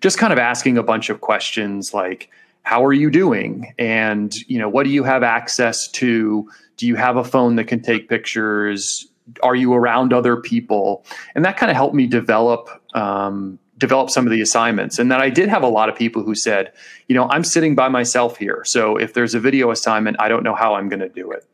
just 0.00 0.18
kind 0.18 0.32
of 0.32 0.38
asking 0.38 0.78
a 0.78 0.82
bunch 0.82 1.10
of 1.10 1.20
questions 1.20 1.92
like, 1.92 2.30
how 2.62 2.84
are 2.84 2.92
you 2.92 3.10
doing? 3.10 3.72
And 3.78 4.34
you 4.48 4.58
know 4.58 4.68
what 4.68 4.84
do 4.84 4.90
you 4.90 5.04
have 5.04 5.22
access 5.22 5.88
to? 5.92 6.50
Do 6.76 6.86
you 6.86 6.96
have 6.96 7.16
a 7.16 7.24
phone 7.24 7.56
that 7.56 7.64
can 7.64 7.80
take 7.80 8.08
pictures? 8.08 9.06
Are 9.42 9.54
you 9.54 9.72
around 9.72 10.12
other 10.12 10.36
people? 10.36 11.04
And 11.34 11.44
that 11.44 11.56
kind 11.56 11.70
of 11.70 11.76
helped 11.76 11.94
me 11.94 12.06
develop 12.06 12.68
um, 12.94 13.58
develop 13.78 14.10
some 14.10 14.26
of 14.26 14.30
the 14.30 14.40
assignments 14.40 14.98
and 14.98 15.10
then 15.10 15.20
i 15.20 15.28
did 15.28 15.48
have 15.48 15.62
a 15.62 15.68
lot 15.68 15.88
of 15.88 15.96
people 15.96 16.22
who 16.22 16.34
said 16.34 16.72
you 17.08 17.14
know 17.14 17.28
i'm 17.30 17.44
sitting 17.44 17.74
by 17.74 17.88
myself 17.88 18.36
here 18.36 18.62
so 18.64 18.96
if 18.96 19.14
there's 19.14 19.34
a 19.34 19.40
video 19.40 19.70
assignment 19.70 20.16
i 20.20 20.28
don't 20.28 20.42
know 20.42 20.54
how 20.54 20.74
i'm 20.74 20.88
going 20.88 21.00
to 21.00 21.08
do 21.08 21.30
it 21.30 21.46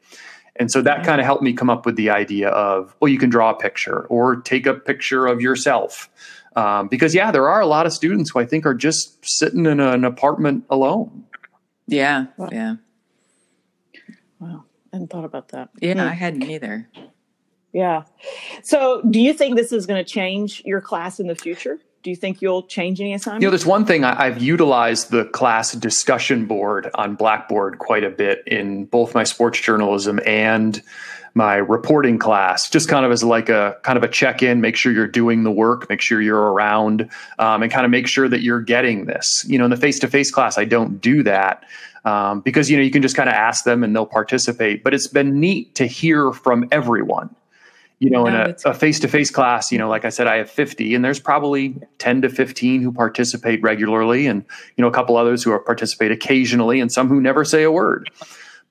and 0.56 0.70
so 0.70 0.82
that 0.82 1.04
kind 1.04 1.20
of 1.20 1.24
helped 1.24 1.42
me 1.42 1.52
come 1.52 1.70
up 1.70 1.86
with 1.86 1.96
the 1.96 2.10
idea 2.10 2.48
of 2.50 2.94
well 3.00 3.08
you 3.08 3.18
can 3.18 3.30
draw 3.30 3.50
a 3.50 3.56
picture 3.56 4.06
or 4.06 4.36
take 4.36 4.66
a 4.66 4.74
picture 4.74 5.26
of 5.26 5.40
yourself 5.40 6.10
um, 6.56 6.88
because 6.88 7.14
yeah, 7.14 7.30
there 7.30 7.48
are 7.48 7.60
a 7.60 7.66
lot 7.66 7.86
of 7.86 7.92
students 7.92 8.30
who 8.30 8.38
I 8.38 8.46
think 8.46 8.66
are 8.66 8.74
just 8.74 9.24
sitting 9.24 9.66
in 9.66 9.80
an 9.80 10.04
apartment 10.04 10.64
alone. 10.68 11.24
Yeah, 11.86 12.26
wow. 12.36 12.48
yeah. 12.52 12.74
Wow, 14.38 14.64
I 14.92 14.96
hadn't 14.96 15.10
thought 15.10 15.24
about 15.24 15.48
that. 15.48 15.70
Yeah, 15.80 15.96
yeah, 15.96 16.04
I 16.04 16.12
hadn't 16.12 16.42
either. 16.42 16.88
Yeah. 17.72 18.04
So, 18.62 19.02
do 19.08 19.20
you 19.20 19.32
think 19.32 19.56
this 19.56 19.72
is 19.72 19.86
going 19.86 20.04
to 20.04 20.10
change 20.10 20.62
your 20.64 20.80
class 20.80 21.18
in 21.18 21.26
the 21.26 21.34
future? 21.34 21.78
Do 22.02 22.10
you 22.10 22.16
think 22.16 22.42
you'll 22.42 22.64
change 22.64 23.00
any 23.00 23.14
assignments? 23.14 23.42
You 23.42 23.46
know, 23.46 23.50
there's 23.50 23.66
one 23.66 23.84
thing 23.84 24.04
I, 24.04 24.26
I've 24.26 24.42
utilized 24.42 25.10
the 25.10 25.26
class 25.26 25.72
discussion 25.72 26.46
board 26.46 26.90
on 26.94 27.14
Blackboard 27.14 27.78
quite 27.78 28.02
a 28.02 28.10
bit 28.10 28.42
in 28.46 28.86
both 28.86 29.14
my 29.14 29.22
sports 29.22 29.60
journalism 29.60 30.18
and 30.26 30.82
my 31.34 31.54
reporting 31.54 32.18
class, 32.18 32.68
just 32.68 32.88
kind 32.88 33.06
of 33.06 33.12
as 33.12 33.22
like 33.24 33.48
a 33.48 33.76
kind 33.82 33.96
of 33.96 34.02
a 34.02 34.08
check 34.08 34.42
in, 34.42 34.60
make 34.60 34.76
sure 34.76 34.92
you're 34.92 35.06
doing 35.06 35.44
the 35.44 35.50
work, 35.50 35.88
make 35.88 36.00
sure 36.00 36.20
you're 36.20 36.52
around, 36.52 37.08
um, 37.38 37.62
and 37.62 37.72
kind 37.72 37.84
of 37.84 37.90
make 37.90 38.06
sure 38.06 38.28
that 38.28 38.42
you're 38.42 38.60
getting 38.60 39.06
this. 39.06 39.44
You 39.48 39.58
know, 39.58 39.64
in 39.64 39.70
the 39.70 39.76
face 39.76 39.98
to 40.00 40.08
face 40.08 40.30
class, 40.30 40.58
I 40.58 40.64
don't 40.64 41.00
do 41.00 41.22
that. 41.22 41.64
Um, 42.04 42.40
because 42.40 42.68
you 42.68 42.76
know 42.76 42.82
you 42.82 42.90
can 42.90 43.00
just 43.00 43.14
kind 43.14 43.28
of 43.28 43.34
ask 43.34 43.64
them 43.64 43.84
and 43.84 43.94
they'll 43.94 44.06
participate. 44.06 44.82
But 44.82 44.92
it's 44.92 45.06
been 45.06 45.38
neat 45.38 45.76
to 45.76 45.86
hear 45.86 46.32
from 46.32 46.66
everyone. 46.72 47.34
You 48.02 48.10
know, 48.10 48.26
in 48.26 48.34
a 48.34 48.74
face 48.74 48.98
to 49.00 49.08
face 49.08 49.30
class, 49.30 49.70
you 49.70 49.78
know, 49.78 49.88
like 49.88 50.04
I 50.04 50.08
said, 50.08 50.26
I 50.26 50.38
have 50.38 50.50
50, 50.50 50.96
and 50.96 51.04
there's 51.04 51.20
probably 51.20 51.76
10 51.98 52.22
to 52.22 52.28
15 52.28 52.82
who 52.82 52.90
participate 52.90 53.62
regularly, 53.62 54.26
and 54.26 54.44
you 54.76 54.82
know, 54.82 54.88
a 54.88 54.92
couple 54.92 55.16
others 55.16 55.44
who 55.44 55.56
participate 55.60 56.10
occasionally, 56.10 56.80
and 56.80 56.90
some 56.90 57.08
who 57.08 57.20
never 57.20 57.44
say 57.44 57.62
a 57.62 57.70
word. 57.70 58.10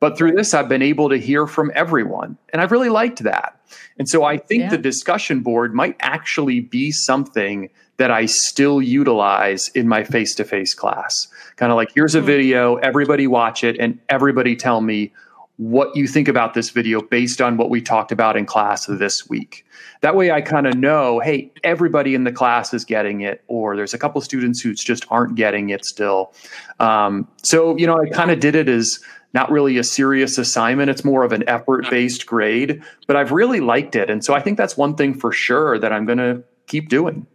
But 0.02 0.18
through 0.18 0.32
this, 0.32 0.54
I've 0.54 0.68
been 0.68 0.82
able 0.82 1.10
to 1.10 1.18
hear 1.18 1.46
from 1.48 1.72
everyone. 1.76 2.38
And 2.52 2.62
I've 2.62 2.72
really 2.72 2.90
liked 2.90 3.20
that. 3.20 3.62
And 4.00 4.10
so 4.10 4.24
I 4.24 4.36
think 4.36 4.64
yeah. 4.64 4.70
the 4.70 4.80
discussion 4.80 5.42
board 5.42 5.76
might 5.76 5.96
actually 6.00 6.60
be 6.60 6.92
something 6.92 7.70
that 7.98 8.10
I 8.10 8.26
still 8.26 8.82
utilize 8.82 9.70
in 9.70 9.88
my 9.88 10.04
face 10.04 10.34
to 10.36 10.44
face 10.44 10.74
class. 10.74 11.28
Kind 11.56 11.72
of 11.72 11.76
like, 11.76 11.92
here's 11.94 12.16
a 12.16 12.20
hmm. 12.20 12.26
video, 12.26 12.76
everybody 12.78 13.28
watch 13.28 13.64
it, 13.64 13.78
and 13.80 14.00
everybody 14.10 14.56
tell 14.56 14.82
me 14.82 15.14
what 15.58 15.96
you 15.96 16.08
think 16.08 16.28
about 16.28 16.54
this 16.54 16.70
video 16.70 17.02
based 17.02 17.42
on 17.42 17.58
what 17.58 17.70
we 17.70 17.82
talked 17.82 18.12
about 18.12 18.36
in 18.36 18.46
class 18.46 18.86
this 18.88 19.30
week. 19.30 19.66
That 20.02 20.16
way 20.16 20.32
I 20.32 20.42
kind 20.42 20.66
of 20.66 20.76
know, 20.76 21.20
hey, 21.20 21.52
everybody 21.64 22.16
in 22.16 22.24
the 22.24 22.32
class 22.32 22.74
is 22.74 22.84
getting 22.84 23.22
it, 23.22 23.44
or 23.48 23.76
there's 23.76 23.94
a 23.94 24.00
couple 24.00 24.20
students 24.22 24.60
who 24.62 24.74
just 24.74 25.06
aren't 25.10 25.36
getting 25.36 25.70
it 25.70 25.86
still. 25.86 26.34
Um, 26.80 27.28
so, 27.44 27.78
you 27.78 27.86
know, 27.86 28.00
I 28.00 28.10
kind 28.10 28.32
of 28.32 28.40
did 28.40 28.56
it 28.56 28.68
as 28.68 29.00
not 29.34 29.52
really 29.52 29.78
a 29.78 29.84
serious 29.84 30.38
assignment. 30.38 30.90
It's 30.90 31.06
more 31.06 31.24
of 31.24 31.32
an 31.32 31.48
effort 31.48 31.90
based 31.90 32.26
grade, 32.26 32.84
but 33.08 33.16
I've 33.16 33.32
really 33.32 33.60
liked 33.60 33.96
it. 33.96 34.10
And 34.10 34.24
so 34.24 34.34
I 34.34 34.42
think 34.42 34.58
that's 34.58 34.76
one 34.76 34.96
thing 34.96 35.14
for 35.14 35.32
sure 35.32 35.78
that 35.80 35.94
I'm 35.94 36.06
going 36.06 36.18
to 36.18 36.44
keep 36.68 36.90
doing. 36.90 37.28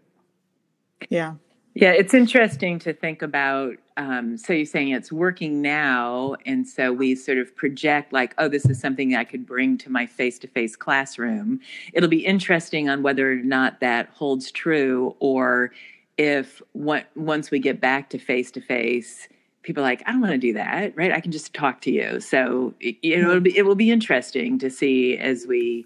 Yeah. 1.08 1.34
Yeah, 1.78 1.90
it's 1.90 2.14
interesting 2.14 2.78
to 2.80 2.94
think 2.94 3.20
about. 3.20 3.76
Um, 3.98 4.38
so 4.38 4.54
you're 4.54 4.64
saying 4.64 4.92
it's 4.92 5.12
working 5.12 5.60
now, 5.60 6.36
and 6.46 6.66
so 6.66 6.90
we 6.90 7.14
sort 7.14 7.36
of 7.36 7.54
project 7.54 8.14
like, 8.14 8.34
oh, 8.38 8.48
this 8.48 8.64
is 8.64 8.80
something 8.80 9.14
I 9.14 9.24
could 9.24 9.44
bring 9.44 9.76
to 9.78 9.92
my 9.92 10.06
face-to-face 10.06 10.74
classroom. 10.76 11.60
It'll 11.92 12.08
be 12.08 12.24
interesting 12.24 12.88
on 12.88 13.02
whether 13.02 13.30
or 13.30 13.36
not 13.36 13.80
that 13.80 14.08
holds 14.14 14.50
true, 14.50 15.14
or 15.18 15.70
if 16.16 16.62
what, 16.72 17.08
once 17.14 17.50
we 17.50 17.58
get 17.58 17.78
back 17.78 18.08
to 18.10 18.18
face-to-face, 18.18 19.28
people 19.62 19.82
are 19.82 19.86
like, 19.86 20.02
I 20.06 20.12
don't 20.12 20.22
want 20.22 20.32
to 20.32 20.38
do 20.38 20.54
that, 20.54 20.96
right? 20.96 21.12
I 21.12 21.20
can 21.20 21.30
just 21.30 21.52
talk 21.52 21.82
to 21.82 21.90
you. 21.90 22.20
So 22.20 22.72
you 22.80 23.20
know, 23.20 23.28
it'll 23.28 23.40
be, 23.40 23.54
it 23.54 23.66
will 23.66 23.74
be 23.74 23.90
interesting 23.90 24.58
to 24.60 24.70
see 24.70 25.18
as 25.18 25.46
we 25.46 25.84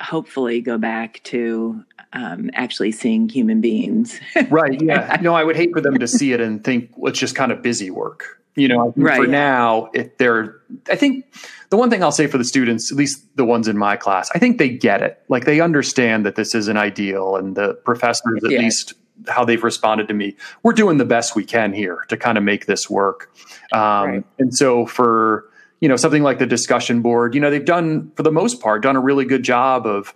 hopefully 0.00 0.60
go 0.60 0.78
back 0.78 1.20
to 1.24 1.84
um, 2.12 2.50
actually 2.54 2.92
seeing 2.92 3.28
human 3.28 3.60
beings. 3.60 4.18
right. 4.50 4.80
Yeah. 4.80 5.18
no, 5.20 5.34
I 5.34 5.44
would 5.44 5.56
hate 5.56 5.72
for 5.72 5.80
them 5.80 5.98
to 5.98 6.08
see 6.08 6.32
it 6.32 6.40
and 6.40 6.62
think 6.62 6.90
well, 6.96 7.10
it's 7.10 7.18
just 7.18 7.34
kind 7.34 7.52
of 7.52 7.62
busy 7.62 7.90
work. 7.90 8.40
You 8.54 8.66
know, 8.66 8.92
right. 8.96 9.20
for 9.20 9.26
now, 9.28 9.88
if 9.94 10.18
they're, 10.18 10.56
I 10.90 10.96
think 10.96 11.32
the 11.70 11.76
one 11.76 11.90
thing 11.90 12.02
I'll 12.02 12.10
say 12.10 12.26
for 12.26 12.38
the 12.38 12.44
students, 12.44 12.90
at 12.90 12.98
least 12.98 13.24
the 13.36 13.44
ones 13.44 13.68
in 13.68 13.78
my 13.78 13.96
class, 13.96 14.30
I 14.34 14.40
think 14.40 14.58
they 14.58 14.68
get 14.68 15.00
it. 15.00 15.22
Like 15.28 15.44
they 15.44 15.60
understand 15.60 16.26
that 16.26 16.34
this 16.34 16.56
isn't 16.56 16.76
ideal, 16.76 17.36
and 17.36 17.54
the 17.54 17.74
professors 17.74 18.42
at 18.42 18.50
least 18.50 18.94
how 19.28 19.44
they've 19.44 19.62
responded 19.62 20.08
to 20.08 20.14
me. 20.14 20.36
We're 20.62 20.72
doing 20.72 20.98
the 20.98 21.04
best 21.04 21.36
we 21.36 21.44
can 21.44 21.72
here 21.72 22.04
to 22.08 22.16
kind 22.16 22.36
of 22.38 22.44
make 22.44 22.66
this 22.66 22.90
work. 22.90 23.32
Um, 23.72 23.80
right. 23.80 24.24
And 24.38 24.54
so 24.54 24.86
for 24.86 25.47
you 25.80 25.88
know 25.88 25.96
something 25.96 26.22
like 26.22 26.38
the 26.38 26.46
discussion 26.46 27.02
board, 27.02 27.34
you 27.34 27.40
know 27.40 27.50
they've 27.50 27.64
done 27.64 28.10
for 28.16 28.22
the 28.22 28.32
most 28.32 28.60
part 28.60 28.82
done 28.82 28.96
a 28.96 29.00
really 29.00 29.24
good 29.24 29.42
job 29.42 29.86
of 29.86 30.14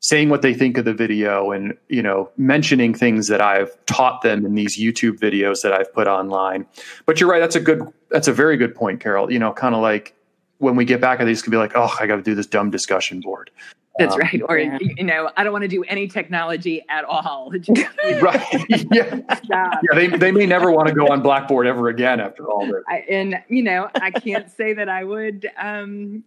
saying 0.00 0.30
what 0.30 0.40
they 0.40 0.54
think 0.54 0.78
of 0.78 0.84
the 0.84 0.94
video 0.94 1.52
and 1.52 1.76
you 1.88 2.02
know 2.02 2.30
mentioning 2.36 2.94
things 2.94 3.28
that 3.28 3.40
I've 3.40 3.72
taught 3.86 4.22
them 4.22 4.44
in 4.46 4.54
these 4.54 4.78
YouTube 4.78 5.18
videos 5.18 5.62
that 5.62 5.72
I've 5.72 5.92
put 5.92 6.08
online. 6.08 6.66
But 7.06 7.20
you're 7.20 7.30
right, 7.30 7.40
that's 7.40 7.56
a 7.56 7.60
good 7.60 7.82
that's 8.10 8.28
a 8.28 8.32
very 8.32 8.56
good 8.56 8.74
point, 8.74 9.00
Carol. 9.00 9.30
You 9.30 9.38
know, 9.38 9.52
kind 9.52 9.74
of 9.74 9.82
like 9.82 10.14
when 10.58 10.76
we 10.76 10.84
get 10.84 11.00
back, 11.00 11.20
at 11.20 11.28
it's 11.28 11.42
gonna 11.42 11.54
be 11.54 11.58
like, 11.58 11.72
oh, 11.74 11.94
I 12.00 12.06
got 12.06 12.16
to 12.16 12.22
do 12.22 12.34
this 12.34 12.46
dumb 12.46 12.70
discussion 12.70 13.20
board. 13.20 13.50
That's 13.98 14.14
um, 14.14 14.20
right. 14.20 14.42
Or, 14.48 14.58
yeah. 14.58 14.78
you 14.80 15.04
know, 15.04 15.30
I 15.36 15.44
don't 15.44 15.52
want 15.52 15.62
to 15.62 15.68
do 15.68 15.82
any 15.84 16.08
technology 16.08 16.84
at 16.88 17.04
all. 17.04 17.52
right. 18.20 18.66
Yeah. 18.68 19.20
yeah. 19.44 19.74
They, 19.94 20.06
they 20.06 20.32
may 20.32 20.46
never 20.46 20.70
want 20.70 20.88
to 20.88 20.94
go 20.94 21.08
on 21.08 21.22
Blackboard 21.22 21.66
ever 21.66 21.88
again 21.88 22.20
after 22.20 22.48
all 22.48 22.66
this. 22.66 22.82
I, 22.88 23.04
and, 23.10 23.42
you 23.48 23.62
know, 23.62 23.90
I 23.96 24.10
can't 24.10 24.50
say 24.50 24.72
that 24.74 24.88
I 24.88 25.04
would 25.04 25.50
um, 25.58 26.24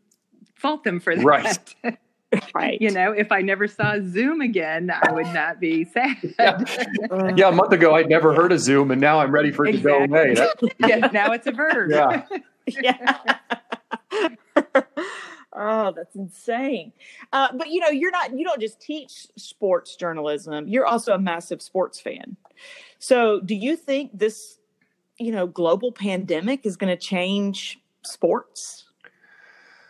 fault 0.55 0.83
them 0.83 0.99
for 0.99 1.15
that. 1.15 1.23
Right. 1.23 1.75
right. 2.53 2.81
You 2.81 2.91
know, 2.91 3.11
if 3.11 3.31
I 3.31 3.41
never 3.41 3.67
saw 3.67 3.97
Zoom 4.01 4.41
again, 4.41 4.91
I 4.91 5.11
would 5.11 5.27
not 5.27 5.59
be 5.59 5.85
sad. 5.85 6.17
Yeah, 6.37 7.33
yeah 7.35 7.49
a 7.49 7.51
month 7.51 7.71
ago, 7.71 7.95
I'd 7.95 8.09
never 8.09 8.33
heard 8.33 8.51
of 8.51 8.59
Zoom, 8.59 8.91
and 8.91 8.99
now 8.99 9.19
I'm 9.19 9.31
ready 9.31 9.51
for 9.51 9.65
it 9.65 9.75
exactly. 9.75 10.01
to 10.01 10.07
go 10.07 10.13
away. 10.13 10.35
yeah, 10.79 11.09
now 11.13 11.31
it's 11.31 11.47
a 11.47 11.51
verb. 11.51 11.91
Yeah. 11.91 12.25
yeah. 12.67 13.29
Oh, 15.55 15.91
that's 15.95 16.15
insane. 16.15 16.91
Uh, 17.31 17.49
but 17.53 17.69
you 17.69 17.79
know, 17.79 17.89
you're 17.89 18.11
not, 18.11 18.37
you 18.37 18.43
don't 18.43 18.61
just 18.61 18.81
teach 18.81 19.27
sports 19.35 19.95
journalism, 19.95 20.67
you're 20.67 20.85
also 20.85 21.13
a 21.13 21.19
massive 21.19 21.61
sports 21.61 21.99
fan. 21.99 22.37
So, 22.99 23.41
do 23.41 23.55
you 23.55 23.75
think 23.75 24.11
this, 24.17 24.57
you 25.19 25.31
know, 25.31 25.45
global 25.45 25.91
pandemic 25.91 26.65
is 26.65 26.77
going 26.77 26.95
to 26.95 27.01
change 27.01 27.79
sports? 28.03 28.85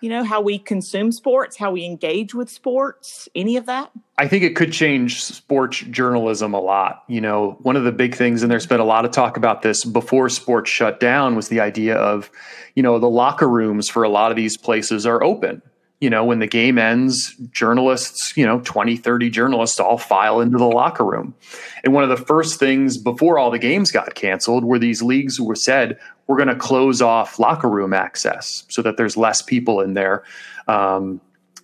You 0.03 0.09
know, 0.09 0.25
how 0.25 0.41
we 0.41 0.59
consume 0.59 1.13
sports, 1.13 1.55
how 1.55 1.71
we 1.71 1.85
engage 1.85 2.35
with 2.35 2.49
sports, 2.49 3.29
any 3.35 3.55
of 3.55 3.67
that? 3.67 3.89
I 4.17 4.27
think 4.27 4.43
it 4.43 4.53
could 4.53 4.73
change 4.73 5.23
sports 5.23 5.79
journalism 5.79 6.53
a 6.53 6.59
lot. 6.59 7.05
You 7.07 7.21
know, 7.21 7.57
one 7.61 7.77
of 7.77 7.85
the 7.85 7.93
big 7.93 8.13
things, 8.13 8.43
and 8.43 8.51
there's 8.51 8.67
been 8.67 8.81
a 8.81 8.85
lot 8.85 9.05
of 9.05 9.11
talk 9.11 9.37
about 9.37 9.61
this 9.61 9.85
before 9.85 10.27
sports 10.27 10.69
shut 10.69 10.99
down, 10.99 11.37
was 11.37 11.47
the 11.47 11.61
idea 11.61 11.95
of, 11.95 12.29
you 12.75 12.83
know, 12.83 12.99
the 12.99 13.09
locker 13.09 13.47
rooms 13.47 13.87
for 13.87 14.03
a 14.03 14.09
lot 14.09 14.29
of 14.29 14.35
these 14.35 14.57
places 14.57 15.05
are 15.05 15.23
open 15.23 15.61
you 16.03 16.09
know, 16.09 16.25
when 16.25 16.39
the 16.39 16.47
game 16.47 16.77
ends, 16.77 17.33
journalists, 17.53 18.35
you 18.35 18.45
know, 18.45 18.59
20, 18.59 18.97
30 18.97 19.29
journalists 19.29 19.79
all 19.79 19.97
file 19.97 20.41
into 20.41 20.57
the 20.57 20.65
locker 20.65 21.05
room. 21.05 21.33
And 21.85 21.93
one 21.93 22.03
of 22.03 22.09
the 22.09 22.17
first 22.17 22.59
things 22.59 22.97
before 22.97 23.39
all 23.39 23.49
the 23.49 23.57
games 23.57 23.89
got 23.89 24.13
canceled 24.13 24.65
were 24.65 24.77
these 24.77 25.01
leagues 25.01 25.39
were 25.39 25.55
said, 25.55 25.97
we're 26.27 26.35
going 26.35 26.49
to 26.49 26.57
close 26.57 27.01
off 27.01 27.39
locker 27.39 27.69
room 27.69 27.93
access 27.93 28.65
so 28.67 28.81
that 28.81 28.97
there's 28.97 29.15
less 29.15 29.41
people 29.41 29.79
in 29.79 29.93
there. 29.93 30.25
Um, 30.67 31.21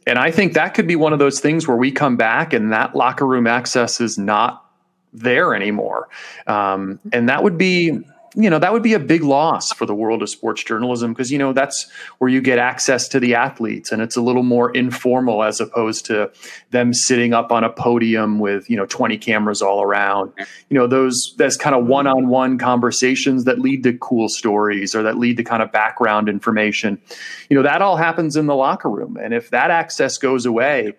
and 0.08 0.18
I 0.18 0.32
think 0.32 0.54
that 0.54 0.74
could 0.74 0.88
be 0.88 0.96
one 0.96 1.12
of 1.12 1.20
those 1.20 1.42
things 1.42 1.68
where 1.68 1.76
we 1.76 1.92
come 1.92 2.16
back 2.16 2.54
and 2.54 2.72
that 2.72 2.96
locker 2.96 3.28
room 3.28 3.46
access 3.46 4.00
is 4.00 4.18
not 4.18 4.66
there 5.12 5.54
anymore. 5.54 6.08
Um, 6.48 6.98
and 7.12 7.28
that 7.28 7.44
would 7.44 7.58
be 7.58 8.00
you 8.40 8.50
know 8.50 8.58
that 8.58 8.72
would 8.72 8.84
be 8.84 8.94
a 8.94 9.00
big 9.00 9.22
loss 9.22 9.74
for 9.74 9.86
the 9.86 9.94
world 9.94 10.22
of 10.22 10.30
sports 10.30 10.64
journalism 10.64 11.12
because 11.12 11.30
you 11.30 11.38
know 11.38 11.52
that's 11.52 11.92
where 12.20 12.30
you 12.30 12.40
get 12.40 12.58
access 12.58 13.08
to 13.10 13.20
the 13.20 13.36
athletes 13.36 13.92
and 13.92 14.02
it's 14.02 14.16
a 14.16 14.22
little 14.22 14.44
more 14.44 14.72
informal 14.72 15.44
as 15.44 15.60
opposed 15.60 16.06
to 16.06 16.32
them 16.72 16.94
sitting 16.94 17.34
up 17.34 17.52
on 17.52 17.66
a 17.66 17.70
podium 17.70 18.40
with 18.40 18.70
you 18.70 18.78
know 18.78 18.86
20 18.86 19.18
cameras 19.18 19.62
all 19.62 19.84
around. 19.84 20.32
You 20.70 20.78
know 20.78 20.88
those 20.88 21.36
those 21.38 21.58
kind 21.58 21.76
of 21.76 21.86
one-on-one 21.86 22.58
conversations 22.58 23.44
that 23.44 23.60
lead 23.60 23.84
to 23.84 23.98
cool 23.98 24.30
stories 24.30 24.96
or 24.96 25.04
that 25.04 25.18
lead 25.18 25.36
to 25.38 25.44
kind 25.44 25.62
of 25.62 25.74
background 25.74 26.30
information. 26.30 27.02
You 27.50 27.58
know 27.58 27.64
that 27.64 27.82
all 27.82 27.98
happens 27.98 28.38
in 28.38 28.46
the 28.46 28.56
locker 28.56 28.90
room 28.90 29.18
and 29.22 29.34
if 29.34 29.50
that 29.50 29.70
access 29.70 30.18
goes 30.18 30.46
away 30.46 30.94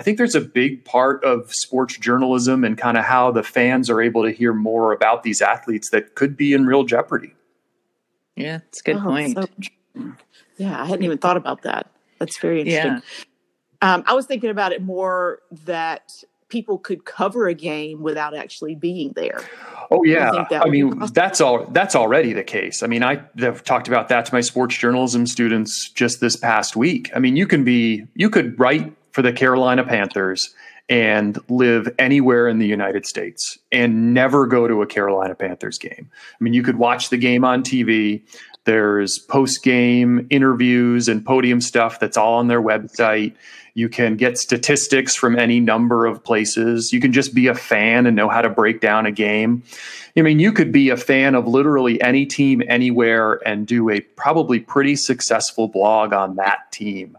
I 0.00 0.02
think 0.02 0.16
there's 0.16 0.34
a 0.34 0.40
big 0.40 0.82
part 0.86 1.22
of 1.24 1.52
sports 1.52 1.98
journalism 1.98 2.64
and 2.64 2.78
kind 2.78 2.96
of 2.96 3.04
how 3.04 3.30
the 3.30 3.42
fans 3.42 3.90
are 3.90 4.00
able 4.00 4.22
to 4.24 4.30
hear 4.30 4.54
more 4.54 4.94
about 4.94 5.24
these 5.24 5.42
athletes 5.42 5.90
that 5.90 6.14
could 6.14 6.38
be 6.38 6.54
in 6.54 6.64
real 6.64 6.84
jeopardy. 6.84 7.34
Yeah, 8.34 8.60
it's 8.68 8.80
a 8.80 8.82
good 8.82 8.96
oh, 8.96 9.02
point. 9.02 9.36
So, 9.36 10.14
yeah, 10.56 10.80
I 10.80 10.86
hadn't 10.86 11.04
even 11.04 11.18
thought 11.18 11.36
about 11.36 11.60
that. 11.64 11.90
That's 12.18 12.38
very 12.38 12.62
interesting. 12.62 13.02
Yeah. 13.82 13.94
Um, 13.94 14.02
I 14.06 14.14
was 14.14 14.24
thinking 14.24 14.48
about 14.48 14.72
it 14.72 14.80
more 14.80 15.40
that 15.66 16.10
people 16.48 16.78
could 16.78 17.04
cover 17.04 17.46
a 17.46 17.52
game 17.52 18.00
without 18.00 18.34
actually 18.34 18.76
being 18.76 19.12
there. 19.16 19.42
Oh 19.90 20.02
yeah, 20.02 20.46
I, 20.50 20.60
I 20.60 20.70
mean 20.70 20.98
that's 21.12 21.42
all. 21.42 21.66
That's 21.66 21.94
already 21.94 22.32
the 22.32 22.42
case. 22.42 22.82
I 22.82 22.86
mean, 22.86 23.02
I 23.02 23.20
have 23.38 23.64
talked 23.64 23.86
about 23.86 24.08
that 24.08 24.24
to 24.24 24.34
my 24.34 24.40
sports 24.40 24.78
journalism 24.78 25.26
students 25.26 25.90
just 25.90 26.20
this 26.20 26.36
past 26.36 26.74
week. 26.74 27.10
I 27.14 27.18
mean, 27.18 27.36
you 27.36 27.46
can 27.46 27.64
be, 27.64 28.06
you 28.14 28.30
could 28.30 28.58
write 28.58 28.94
for 29.12 29.22
the 29.22 29.32
Carolina 29.32 29.84
Panthers 29.84 30.54
and 30.88 31.38
live 31.48 31.88
anywhere 31.98 32.48
in 32.48 32.58
the 32.58 32.66
United 32.66 33.06
States 33.06 33.58
and 33.70 34.12
never 34.12 34.46
go 34.46 34.66
to 34.66 34.82
a 34.82 34.86
Carolina 34.86 35.36
Panthers 35.36 35.78
game. 35.78 36.10
I 36.10 36.44
mean, 36.44 36.52
you 36.52 36.64
could 36.64 36.76
watch 36.76 37.10
the 37.10 37.16
game 37.16 37.44
on 37.44 37.62
TV. 37.62 38.22
There's 38.64 39.18
post 39.18 39.62
game 39.62 40.26
interviews 40.30 41.08
and 41.08 41.24
podium 41.24 41.60
stuff 41.60 42.00
that's 42.00 42.16
all 42.16 42.34
on 42.34 42.48
their 42.48 42.60
website. 42.60 43.34
You 43.74 43.88
can 43.88 44.16
get 44.16 44.36
statistics 44.36 45.14
from 45.14 45.38
any 45.38 45.60
number 45.60 46.06
of 46.06 46.22
places. 46.24 46.92
You 46.92 47.00
can 47.00 47.12
just 47.12 47.34
be 47.34 47.46
a 47.46 47.54
fan 47.54 48.06
and 48.06 48.16
know 48.16 48.28
how 48.28 48.42
to 48.42 48.50
break 48.50 48.80
down 48.80 49.06
a 49.06 49.12
game. 49.12 49.62
I 50.16 50.22
mean, 50.22 50.40
you 50.40 50.52
could 50.52 50.72
be 50.72 50.90
a 50.90 50.96
fan 50.96 51.36
of 51.36 51.46
literally 51.46 52.00
any 52.02 52.26
team 52.26 52.62
anywhere 52.66 53.40
and 53.46 53.66
do 53.66 53.88
a 53.90 54.00
probably 54.00 54.58
pretty 54.58 54.96
successful 54.96 55.68
blog 55.68 56.12
on 56.12 56.34
that 56.36 56.72
team. 56.72 57.16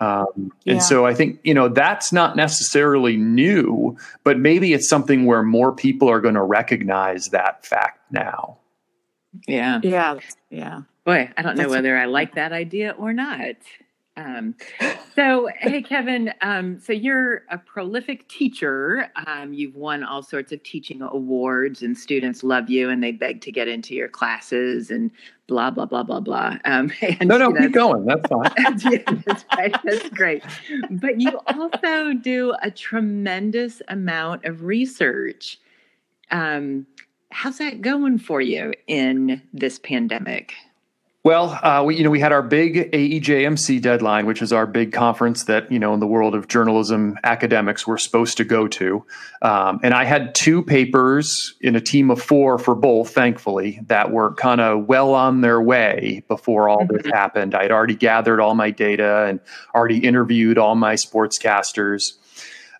Um, 0.00 0.50
yeah. 0.64 0.74
And 0.74 0.82
so 0.82 1.04
I 1.04 1.14
think, 1.14 1.40
you 1.44 1.52
know, 1.52 1.68
that's 1.68 2.10
not 2.12 2.34
necessarily 2.34 3.16
new, 3.16 3.96
but 4.24 4.38
maybe 4.38 4.72
it's 4.72 4.88
something 4.88 5.26
where 5.26 5.42
more 5.42 5.72
people 5.72 6.08
are 6.08 6.20
going 6.20 6.34
to 6.34 6.42
recognize 6.42 7.28
that 7.28 7.66
fact 7.66 8.00
now. 8.10 8.56
Yeah. 9.46 9.80
Yeah. 9.82 10.18
Yeah. 10.48 10.80
Boy, 11.04 11.30
I 11.36 11.42
don't 11.42 11.56
know 11.56 11.68
whether 11.68 11.96
I 11.96 12.06
like 12.06 12.34
that 12.34 12.52
idea 12.52 12.94
or 12.98 13.12
not. 13.12 13.56
Um, 14.20 14.54
so, 15.14 15.48
hey, 15.58 15.82
Kevin, 15.82 16.32
um, 16.42 16.78
so 16.78 16.92
you're 16.92 17.42
a 17.50 17.58
prolific 17.58 18.28
teacher. 18.28 19.10
Um, 19.26 19.52
you've 19.52 19.74
won 19.74 20.04
all 20.04 20.22
sorts 20.22 20.52
of 20.52 20.62
teaching 20.62 21.00
awards, 21.02 21.82
and 21.82 21.96
students 21.96 22.44
love 22.44 22.68
you 22.68 22.90
and 22.90 23.02
they 23.02 23.12
beg 23.12 23.40
to 23.42 23.52
get 23.52 23.68
into 23.68 23.94
your 23.94 24.08
classes 24.08 24.90
and 24.90 25.10
blah, 25.46 25.70
blah, 25.70 25.86
blah, 25.86 26.02
blah, 26.02 26.20
blah. 26.20 26.56
Um, 26.64 26.92
and, 27.00 27.28
no, 27.28 27.38
no, 27.38 27.52
keep 27.52 27.72
going. 27.72 28.04
That's 28.04 28.26
fine. 28.28 28.50
yeah, 28.92 29.22
that's 29.26 29.44
right. 29.56 29.74
That's 29.84 30.08
great. 30.10 30.44
But 30.90 31.20
you 31.20 31.38
also 31.46 32.12
do 32.14 32.54
a 32.62 32.70
tremendous 32.70 33.80
amount 33.88 34.44
of 34.44 34.64
research. 34.64 35.58
Um, 36.30 36.86
how's 37.30 37.58
that 37.58 37.80
going 37.80 38.18
for 38.18 38.40
you 38.40 38.74
in 38.86 39.42
this 39.52 39.78
pandemic? 39.78 40.54
Well, 41.22 41.58
uh, 41.62 41.84
we 41.84 41.96
you 41.96 42.04
know 42.04 42.08
we 42.08 42.18
had 42.18 42.32
our 42.32 42.42
big 42.42 42.90
AEJMC 42.92 43.82
deadline, 43.82 44.24
which 44.24 44.40
is 44.40 44.54
our 44.54 44.66
big 44.66 44.90
conference 44.90 45.44
that 45.44 45.70
you 45.70 45.78
know 45.78 45.92
in 45.92 46.00
the 46.00 46.06
world 46.06 46.34
of 46.34 46.48
journalism 46.48 47.18
academics 47.24 47.86
we're 47.86 47.98
supposed 47.98 48.38
to 48.38 48.44
go 48.44 48.66
to, 48.68 49.04
um, 49.42 49.80
and 49.82 49.92
I 49.92 50.04
had 50.04 50.34
two 50.34 50.62
papers 50.62 51.56
in 51.60 51.76
a 51.76 51.80
team 51.80 52.10
of 52.10 52.22
four 52.22 52.58
for 52.58 52.74
both, 52.74 53.10
thankfully, 53.10 53.80
that 53.88 54.10
were 54.10 54.32
kind 54.36 54.62
of 54.62 54.86
well 54.86 55.12
on 55.12 55.42
their 55.42 55.60
way 55.60 56.24
before 56.26 56.70
all 56.70 56.86
this 56.86 57.02
mm-hmm. 57.02 57.10
happened. 57.10 57.54
I 57.54 57.64
had 57.64 57.70
already 57.70 57.96
gathered 57.96 58.40
all 58.40 58.54
my 58.54 58.70
data 58.70 59.26
and 59.26 59.40
already 59.74 59.98
interviewed 59.98 60.56
all 60.56 60.74
my 60.74 60.94
sportscasters, 60.94 62.14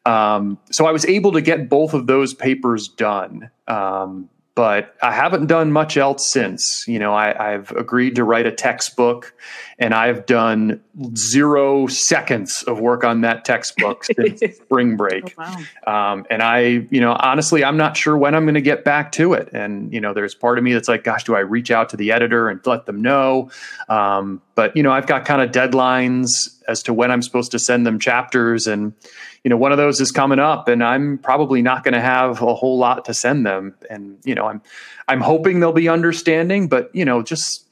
um, 0.07 0.59
so 0.71 0.87
I 0.87 0.93
was 0.93 1.05
able 1.05 1.33
to 1.33 1.43
get 1.43 1.69
both 1.69 1.93
of 1.93 2.07
those 2.07 2.33
papers 2.33 2.89
done. 2.89 3.51
Um, 3.69 4.31
but 4.55 4.97
I 5.03 5.13
haven't 5.13 5.47
done 5.47 5.73
much 5.73 5.97
else 5.97 6.31
since. 6.31 6.85
You 6.89 6.99
know, 6.99 7.15
I, 7.15 7.53
have 7.53 7.71
agreed 7.73 8.17
to 8.17 8.25
write 8.25 8.47
a 8.47 8.53
textbook, 8.53 9.33
and 9.79 9.95
I've 9.95 10.27
done 10.27 10.81
zero 11.17 11.87
seconds 11.87 12.63
of 12.65 12.81
work 12.81 13.05
on 13.05 13.21
that 13.21 13.45
textbook 13.45 14.05
since 14.17 14.41
spring 14.57 14.97
break. 14.97 15.35
Oh, 15.39 15.65
wow. 15.87 16.13
um, 16.13 16.27
and 16.31 16.43
I, 16.43 16.87
you 16.91 17.01
know, 17.01 17.17
honestly, 17.21 17.65
I'm 17.65 17.77
not 17.77 17.97
sure 17.97 18.17
when 18.17 18.35
I'm 18.35 18.45
going 18.45 18.55
to 18.55 18.61
get 18.61 18.85
back 18.85 19.13
to 19.13 19.35
it. 19.35 19.49
And 19.53 19.93
you 19.93 20.01
know, 20.01 20.13
there's 20.13 20.35
part 20.35 20.59
of 20.59 20.65
me 20.65 20.73
that's 20.73 20.89
like, 20.89 21.05
gosh, 21.05 21.25
do 21.25 21.37
I 21.37 21.41
reach 21.41 21.71
out 21.71 21.89
to 21.91 21.97
the 21.97 22.13
editor 22.13 22.49
and 22.49 22.61
let 22.67 22.87
them 22.87 23.01
know? 23.01 23.51
Um, 23.89 24.43
but 24.57 24.77
you 24.77 24.83
know, 24.83 24.93
I've 24.93 25.07
got 25.07 25.25
kind 25.25 25.41
of 25.43 25.53
deadlines 25.53 26.60
as 26.71 26.83
to 26.85 26.95
when 26.95 27.11
I'm 27.11 27.21
supposed 27.23 27.51
to 27.53 27.59
send 27.59 27.87
them 27.87 27.99
chapters 27.99 28.67
and 28.67 28.95
you 29.45 29.49
know, 29.49 29.57
one 29.57 29.73
of 29.73 29.79
those 29.79 30.01
is 30.01 30.11
coming 30.11 30.39
up 30.39 30.69
and 30.69 30.85
I'm 30.85 31.19
probably 31.19 31.63
not 31.63 31.83
going 31.83 31.95
to 31.95 32.01
have 32.01 32.43
a 32.43 32.55
whole 32.55 32.79
lot 32.79 33.07
to 33.07 33.15
send 33.15 33.47
them. 33.47 33.75
And, 33.89 34.19
you 34.25 34.35
know, 34.35 34.47
I'm, 34.47 34.61
I'm 35.09 35.21
hoping 35.21 35.61
they'll 35.61 35.73
be 35.73 35.89
understanding, 35.89 36.69
but, 36.69 36.95
you 36.95 37.05
know, 37.05 37.23
just, 37.23 37.67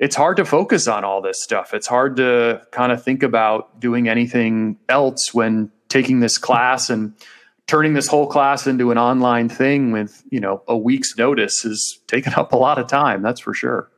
it's 0.00 0.16
hard 0.16 0.36
to 0.38 0.44
focus 0.44 0.88
on 0.88 1.04
all 1.04 1.22
this 1.22 1.42
stuff. 1.42 1.72
It's 1.72 1.86
hard 1.86 2.16
to 2.16 2.66
kind 2.72 2.90
of 2.90 3.02
think 3.02 3.22
about 3.22 3.78
doing 3.78 4.08
anything 4.08 4.78
else 4.88 5.32
when 5.32 5.70
taking 5.88 6.20
this 6.20 6.36
class 6.36 6.90
and 6.90 7.14
turning 7.66 7.94
this 7.94 8.08
whole 8.08 8.26
class 8.26 8.66
into 8.66 8.90
an 8.90 8.98
online 8.98 9.48
thing 9.48 9.92
with, 9.92 10.22
you 10.30 10.40
know, 10.40 10.62
a 10.66 10.76
week's 10.76 11.16
notice 11.16 11.64
is 11.64 12.00
taking 12.06 12.34
up 12.34 12.52
a 12.52 12.56
lot 12.56 12.78
of 12.78 12.88
time. 12.88 13.22
That's 13.22 13.40
for 13.40 13.54
sure. 13.54 13.88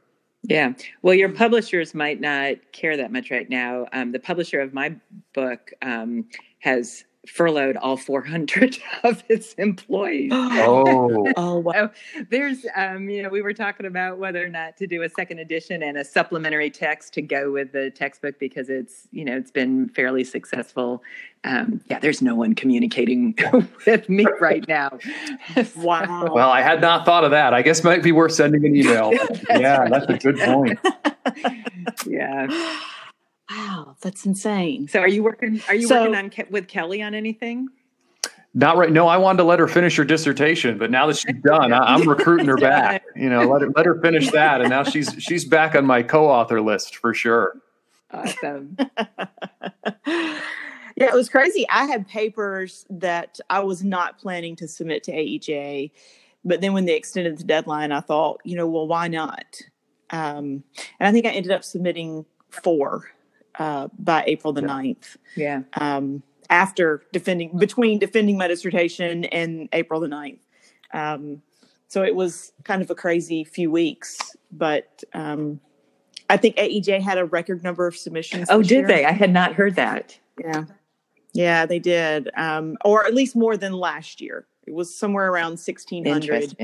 Yeah. 0.43 0.73
Well, 1.03 1.15
your 1.15 1.29
publishers 1.29 1.95
might 1.95 2.21
not 2.21 2.57
care 2.73 2.97
that 2.97 3.13
much 3.13 3.31
right 3.31 3.49
now. 3.49 3.87
Um, 3.93 4.13
the 4.13 4.19
publisher 4.19 4.61
of 4.61 4.73
my 4.73 4.97
book 5.35 5.71
um, 5.83 6.27
has 6.61 7.05
furloughed 7.31 7.77
all 7.77 7.97
400 7.97 8.79
of 9.05 9.23
its 9.29 9.55
employees. 9.55 10.33
Oh, 10.63 11.27
oh 11.37 11.59
wow. 11.59 11.91
So 12.15 12.25
there's, 12.29 12.67
um, 12.77 13.09
you 13.09 13.23
know, 13.23 13.29
we 13.29 13.41
were 13.41 13.55
talking 13.55 13.87
about 13.87 14.19
whether 14.19 14.45
or 14.45 14.49
not 14.49 14.77
to 14.79 14.87
do 14.87 15.03
a 15.03 15.09
second 15.09 15.39
edition 15.39 15.83
and 15.83 15.97
a 15.97 16.05
supplementary 16.05 16.71
text 16.71 17.15
to 17.15 17.23
go 17.23 17.53
with 17.53 17.73
the 17.73 17.91
textbook 17.91 18.39
because 18.39 18.69
it's, 18.69 19.09
you 19.11 19.25
know, 19.25 19.37
it's 19.37 19.51
been 19.51 19.89
fairly 19.91 20.25
successful. 20.25 21.03
Um, 21.45 21.81
yeah, 21.89 21.99
there's 21.99 22.21
no 22.21 22.35
one 22.35 22.55
communicating 22.55 23.37
with 23.87 24.09
me 24.09 24.27
right 24.41 24.67
now. 24.69 24.99
wow. 25.77 26.29
Well, 26.33 26.51
I 26.51 26.61
had 26.61 26.81
not 26.81 27.07
thought 27.07 27.25
of 27.25 27.31
that. 27.31 27.55
I 27.55 27.63
guess 27.63 27.81
it 27.81 27.85
might 27.85 28.03
be 28.03 28.13
worth 28.13 28.33
sending 28.33 28.65
an 28.67 28.77
email. 28.77 29.13
yeah, 29.49 29.89
that's 29.89 30.07
a 30.07 30.19
good 30.19 30.39
point. 30.39 30.79
yeah. 32.07 32.81
Wow, 33.51 33.97
that's 34.01 34.25
insane. 34.27 34.87
So, 34.89 35.01
are 35.01 35.09
you 35.09 35.23
working? 35.23 35.61
Are 35.69 35.75
you 35.75 35.89
so, 35.89 36.03
working 36.03 36.15
on 36.15 36.47
with 36.51 36.69
Kelly 36.69 37.03
on 37.03 37.15
anything? 37.15 37.69
Not 38.55 38.77
right. 38.77 38.91
No, 38.91 39.09
I 39.09 39.17
wanted 39.17 39.39
to 39.39 39.45
let 39.45 39.59
her 39.59 39.69
finish 39.69 39.97
her 39.97 40.05
dissertation, 40.05 40.79
but 40.79 40.91
now 40.91 41.07
that 41.07 41.17
she's 41.17 41.35
done, 41.45 41.73
I, 41.73 41.95
am 41.95 42.09
recruiting 42.09 42.47
her 42.47 42.57
back. 42.57 43.05
You 43.17 43.29
know, 43.29 43.49
let 43.49 43.63
her 43.63 43.71
let 43.75 43.87
her 43.87 44.01
finish 44.01 44.31
that, 44.33 44.61
and 44.61 44.71
now 44.71 44.85
she's 44.85 45.15
she's 45.19 45.45
back 45.45 45.75
on 45.75 45.85
my 45.85 46.03
co-author 46.03 46.61
list 46.61 46.97
for 46.97 47.13
sure. 47.13 47.57
Awesome. 48.13 48.77
yeah, 50.07 50.41
it 50.97 51.15
was 51.15 51.29
crazy. 51.29 51.65
I 51.71 51.87
had 51.87 52.09
papers 52.09 52.85
that 52.91 53.39
I 53.49 53.61
was 53.61 53.85
not 53.85 54.19
planning 54.19 54.57
to 54.57 54.69
submit 54.69 55.05
to 55.05 55.13
AEJ, 55.13 55.93
but 56.45 56.61
then 56.61 56.73
when 56.73 56.87
they 56.87 56.97
extended 56.97 57.39
the 57.39 57.45
deadline, 57.45 57.93
I 57.93 58.01
thought, 58.01 58.41
you 58.45 58.57
know, 58.57 58.67
well, 58.67 58.89
why 58.89 59.07
not? 59.07 59.61
Um, 60.11 60.65
and 60.99 61.07
I 61.09 61.13
think 61.13 61.25
I 61.25 61.31
ended 61.31 61.53
up 61.53 61.63
submitting 61.63 62.27
four 62.51 63.05
uh, 63.59 63.89
by 63.99 64.25
April 64.27 64.53
the 64.53 64.63
9th. 64.63 65.17
Yeah. 65.37 65.63
Um, 65.75 66.23
after 66.49 67.03
defending, 67.13 67.57
between 67.59 67.99
defending 67.99 68.37
my 68.37 68.49
dissertation 68.49 69.25
and 69.27 69.69
April 69.73 70.01
the 70.01 70.09
9th. 70.09 70.41
Um, 70.93 71.43
so 71.89 72.03
it 72.03 72.15
was 72.15 72.53
kind 72.65 72.83
of 72.83 72.91
a 72.91 72.95
crazy 72.95 73.45
few 73.45 73.71
weeks, 73.71 74.19
but 74.53 75.03
um, 75.13 75.61
I 76.29 76.37
think 76.37 76.57
AEJ 76.57 77.01
had 77.01 77.19
a 77.19 77.25
record 77.25 77.65
number 77.65 77.87
of 77.87 77.97
submissions. 77.97 78.49
Oh, 78.51 78.63
did 78.63 78.71
year. 78.71 78.87
they? 78.87 79.05
I 79.05 79.13
had 79.13 79.33
not 79.33 79.55
heard 79.55 79.77
that. 79.77 80.19
Yeah. 80.39 80.65
Yeah, 81.33 81.67
they 81.67 81.79
did. 81.79 82.31
Um, 82.37 82.77
or 82.85 83.07
at 83.07 83.15
least 83.15 83.37
more 83.37 83.57
than 83.57 83.73
last 83.73 84.21
year. 84.21 84.47
It 84.67 84.75
was 84.75 84.95
somewhere 84.95 85.31
around 85.31 85.59
1600. 85.59 86.57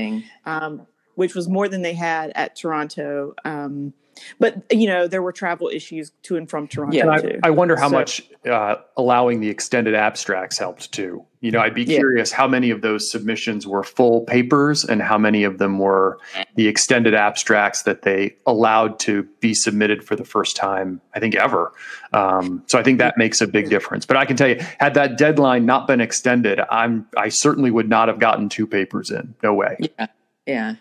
Um, 0.45 0.87
which 1.15 1.33
was 1.33 1.49
more 1.49 1.67
than 1.67 1.81
they 1.81 1.93
had 1.93 2.31
at 2.35 2.55
Toronto. 2.55 3.33
Um, 3.43 3.93
but 4.39 4.61
you 4.71 4.87
know 4.87 5.07
there 5.07 5.21
were 5.21 5.31
travel 5.31 5.69
issues 5.69 6.11
to 6.23 6.37
and 6.37 6.49
from 6.49 6.67
Toronto. 6.67 6.95
Yeah, 6.95 7.09
I, 7.09 7.47
I, 7.47 7.49
wonder 7.49 7.75
how 7.75 7.89
so, 7.89 7.95
much 7.95 8.23
uh, 8.45 8.75
allowing 8.95 9.39
the 9.39 9.49
extended 9.49 9.95
abstracts 9.95 10.57
helped 10.57 10.91
too. 10.91 11.25
You 11.39 11.51
know, 11.51 11.59
I'd 11.59 11.75
be 11.75 11.83
yeah. 11.83 11.97
curious 11.97 12.31
how 12.31 12.47
many 12.47 12.71
of 12.71 12.81
those 12.81 13.11
submissions 13.11 13.67
were 13.67 13.83
full 13.83 14.21
papers 14.21 14.83
and 14.83 15.01
how 15.01 15.19
many 15.19 15.43
of 15.43 15.59
them 15.59 15.77
were 15.77 16.17
the 16.55 16.67
extended 16.67 17.13
abstracts 17.13 17.83
that 17.83 18.01
they 18.01 18.35
allowed 18.47 18.99
to 19.01 19.23
be 19.39 19.53
submitted 19.53 20.03
for 20.03 20.15
the 20.15 20.25
first 20.25 20.55
time. 20.55 20.99
I 21.13 21.19
think 21.19 21.35
ever. 21.35 21.71
Um, 22.11 22.63
so 22.65 22.79
I 22.79 22.83
think 22.83 22.97
that 22.99 23.17
makes 23.17 23.39
a 23.41 23.47
big 23.47 23.69
difference. 23.69 24.05
But 24.05 24.17
I 24.17 24.25
can 24.25 24.35
tell 24.35 24.47
you, 24.47 24.59
had 24.79 24.95
that 24.95 25.17
deadline 25.17 25.65
not 25.65 25.87
been 25.87 26.01
extended, 26.01 26.59
I'm 26.71 27.07
I 27.15 27.29
certainly 27.29 27.69
would 27.69 27.89
not 27.89 28.07
have 28.07 28.19
gotten 28.19 28.49
two 28.49 28.65
papers 28.65 29.11
in. 29.11 29.35
No 29.43 29.53
way. 29.53 29.77
Yeah. 29.79 30.07
Yeah. 30.47 30.75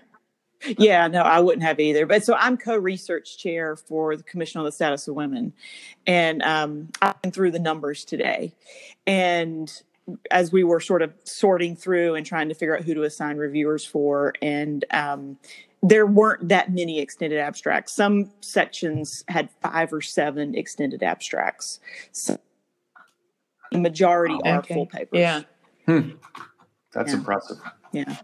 Yeah, 0.79 1.07
no, 1.09 1.23
I 1.23 1.41
wouldn't 1.41 1.63
have 1.63 1.81
either. 1.81 2.07
But 2.07 2.25
so 2.25 2.35
I'm 2.35 2.57
co-research 2.57 3.39
chair 3.39 3.77
for 3.77 4.17
the 4.17 4.23
Commission 4.23 4.59
on 4.59 4.65
the 4.65 4.73
Status 4.73 5.07
of 5.09 5.15
Women, 5.15 5.53
and 6.07 6.43
um, 6.43 6.89
I 7.03 7.15
went 7.23 7.35
through 7.35 7.51
the 7.53 7.59
numbers 7.59 8.05
today, 8.05 8.53
and 9.07 9.71
as 10.31 10.53
we 10.53 10.65
were 10.65 10.81
sort 10.81 11.03
of 11.03 11.13
sorting 11.25 11.75
through 11.77 12.15
and 12.15 12.25
trying 12.25 12.49
to 12.49 12.55
figure 12.55 12.77
out 12.77 12.85
who 12.85 12.95
to 12.95 13.03
assign 13.03 13.37
reviewers 13.37 13.85
for, 13.85 14.35
and 14.41 14.85
um, 14.93 15.39
there 15.83 16.07
weren't 16.07 16.49
that 16.49 16.73
many 16.73 17.01
extended 17.01 17.39
abstracts. 17.39 17.95
Some 17.95 18.31
sections 18.41 19.25
had 19.29 19.51
five 19.63 19.93
or 19.93 20.01
seven 20.01 20.55
extended 20.55 21.03
abstracts. 21.03 21.81
So 22.13 22.39
the 23.73 23.79
majority 23.79 24.35
okay. 24.35 24.51
are 24.51 24.63
full 24.63 24.87
papers. 24.87 25.19
Yeah, 25.19 25.43
hmm. 25.87 26.11
that's 26.93 27.11
yeah. 27.11 27.19
impressive. 27.19 27.59
Yeah. 27.93 28.17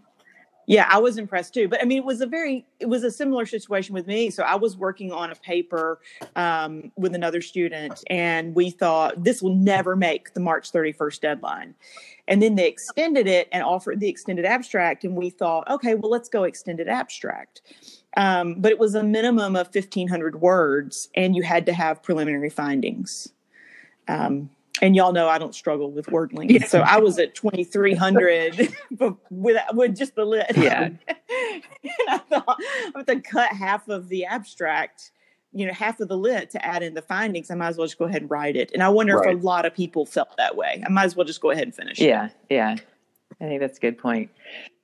Yeah, 0.65 0.87
I 0.89 0.97
was 0.99 1.17
impressed 1.17 1.53
too. 1.53 1.67
But 1.67 1.81
I 1.81 1.85
mean, 1.85 1.97
it 1.97 2.05
was 2.05 2.21
a 2.21 2.25
very, 2.25 2.65
it 2.79 2.87
was 2.87 3.03
a 3.03 3.11
similar 3.11 3.45
situation 3.45 3.93
with 3.93 4.07
me. 4.07 4.29
So 4.29 4.43
I 4.43 4.55
was 4.55 4.77
working 4.77 5.11
on 5.11 5.31
a 5.31 5.35
paper 5.35 5.99
um, 6.35 6.91
with 6.95 7.15
another 7.15 7.41
student, 7.41 8.03
and 8.09 8.55
we 8.55 8.69
thought 8.69 9.23
this 9.23 9.41
will 9.41 9.55
never 9.55 9.95
make 9.95 10.33
the 10.33 10.39
March 10.39 10.71
31st 10.71 11.19
deadline. 11.19 11.75
And 12.27 12.41
then 12.41 12.55
they 12.55 12.67
extended 12.67 13.27
it 13.27 13.49
and 13.51 13.63
offered 13.63 13.99
the 13.99 14.07
extended 14.07 14.45
abstract. 14.45 15.03
And 15.03 15.15
we 15.15 15.29
thought, 15.29 15.69
okay, 15.69 15.95
well, 15.95 16.09
let's 16.09 16.29
go 16.29 16.43
extended 16.43 16.87
abstract. 16.87 17.61
Um, 18.15 18.55
but 18.59 18.71
it 18.71 18.79
was 18.79 18.95
a 18.95 19.03
minimum 19.03 19.55
of 19.55 19.67
1,500 19.73 20.39
words, 20.39 21.09
and 21.15 21.35
you 21.35 21.43
had 21.43 21.65
to 21.65 21.73
have 21.73 22.01
preliminary 22.01 22.49
findings. 22.49 23.29
Um, 24.07 24.49
and 24.81 24.95
y'all 24.95 25.13
know 25.13 25.27
I 25.27 25.37
don't 25.37 25.53
struggle 25.53 25.91
with 25.91 26.09
word 26.09 26.33
length. 26.33 26.51
Yeah. 26.51 26.65
So 26.65 26.79
I 26.81 26.97
was 26.97 27.19
at 27.19 27.35
2300 27.35 28.73
with, 29.29 29.57
with 29.73 29.95
just 29.95 30.15
the 30.15 30.25
lit. 30.25 30.51
Yeah. 30.57 30.89
and 31.07 31.63
I 32.09 32.17
thought 32.17 32.57
I 32.59 32.91
have 32.95 33.05
to 33.05 33.21
cut 33.21 33.49
half 33.49 33.87
of 33.87 34.09
the 34.09 34.25
abstract, 34.25 35.11
you 35.51 35.65
know, 35.67 35.73
half 35.73 35.99
of 35.99 36.07
the 36.07 36.17
lit 36.17 36.49
to 36.51 36.65
add 36.65 36.81
in 36.81 36.95
the 36.95 37.01
findings. 37.01 37.51
I 37.51 37.55
might 37.55 37.69
as 37.69 37.77
well 37.77 37.87
just 37.87 37.99
go 37.99 38.05
ahead 38.05 38.21
and 38.21 38.31
write 38.31 38.55
it. 38.55 38.71
And 38.73 38.81
I 38.81 38.89
wonder 38.89 39.17
right. 39.17 39.35
if 39.35 39.41
a 39.41 39.45
lot 39.45 39.65
of 39.65 39.75
people 39.75 40.05
felt 40.05 40.35
that 40.37 40.55
way. 40.55 40.83
I 40.85 40.89
might 40.89 41.05
as 41.05 41.15
well 41.15 41.25
just 41.25 41.41
go 41.41 41.51
ahead 41.51 41.63
and 41.63 41.75
finish. 41.75 41.99
Yeah. 41.99 42.25
It. 42.25 42.31
Yeah. 42.49 42.75
I 43.41 43.45
think 43.45 43.61
that's 43.61 43.77
a 43.77 43.81
good 43.81 43.97
point. 43.97 44.29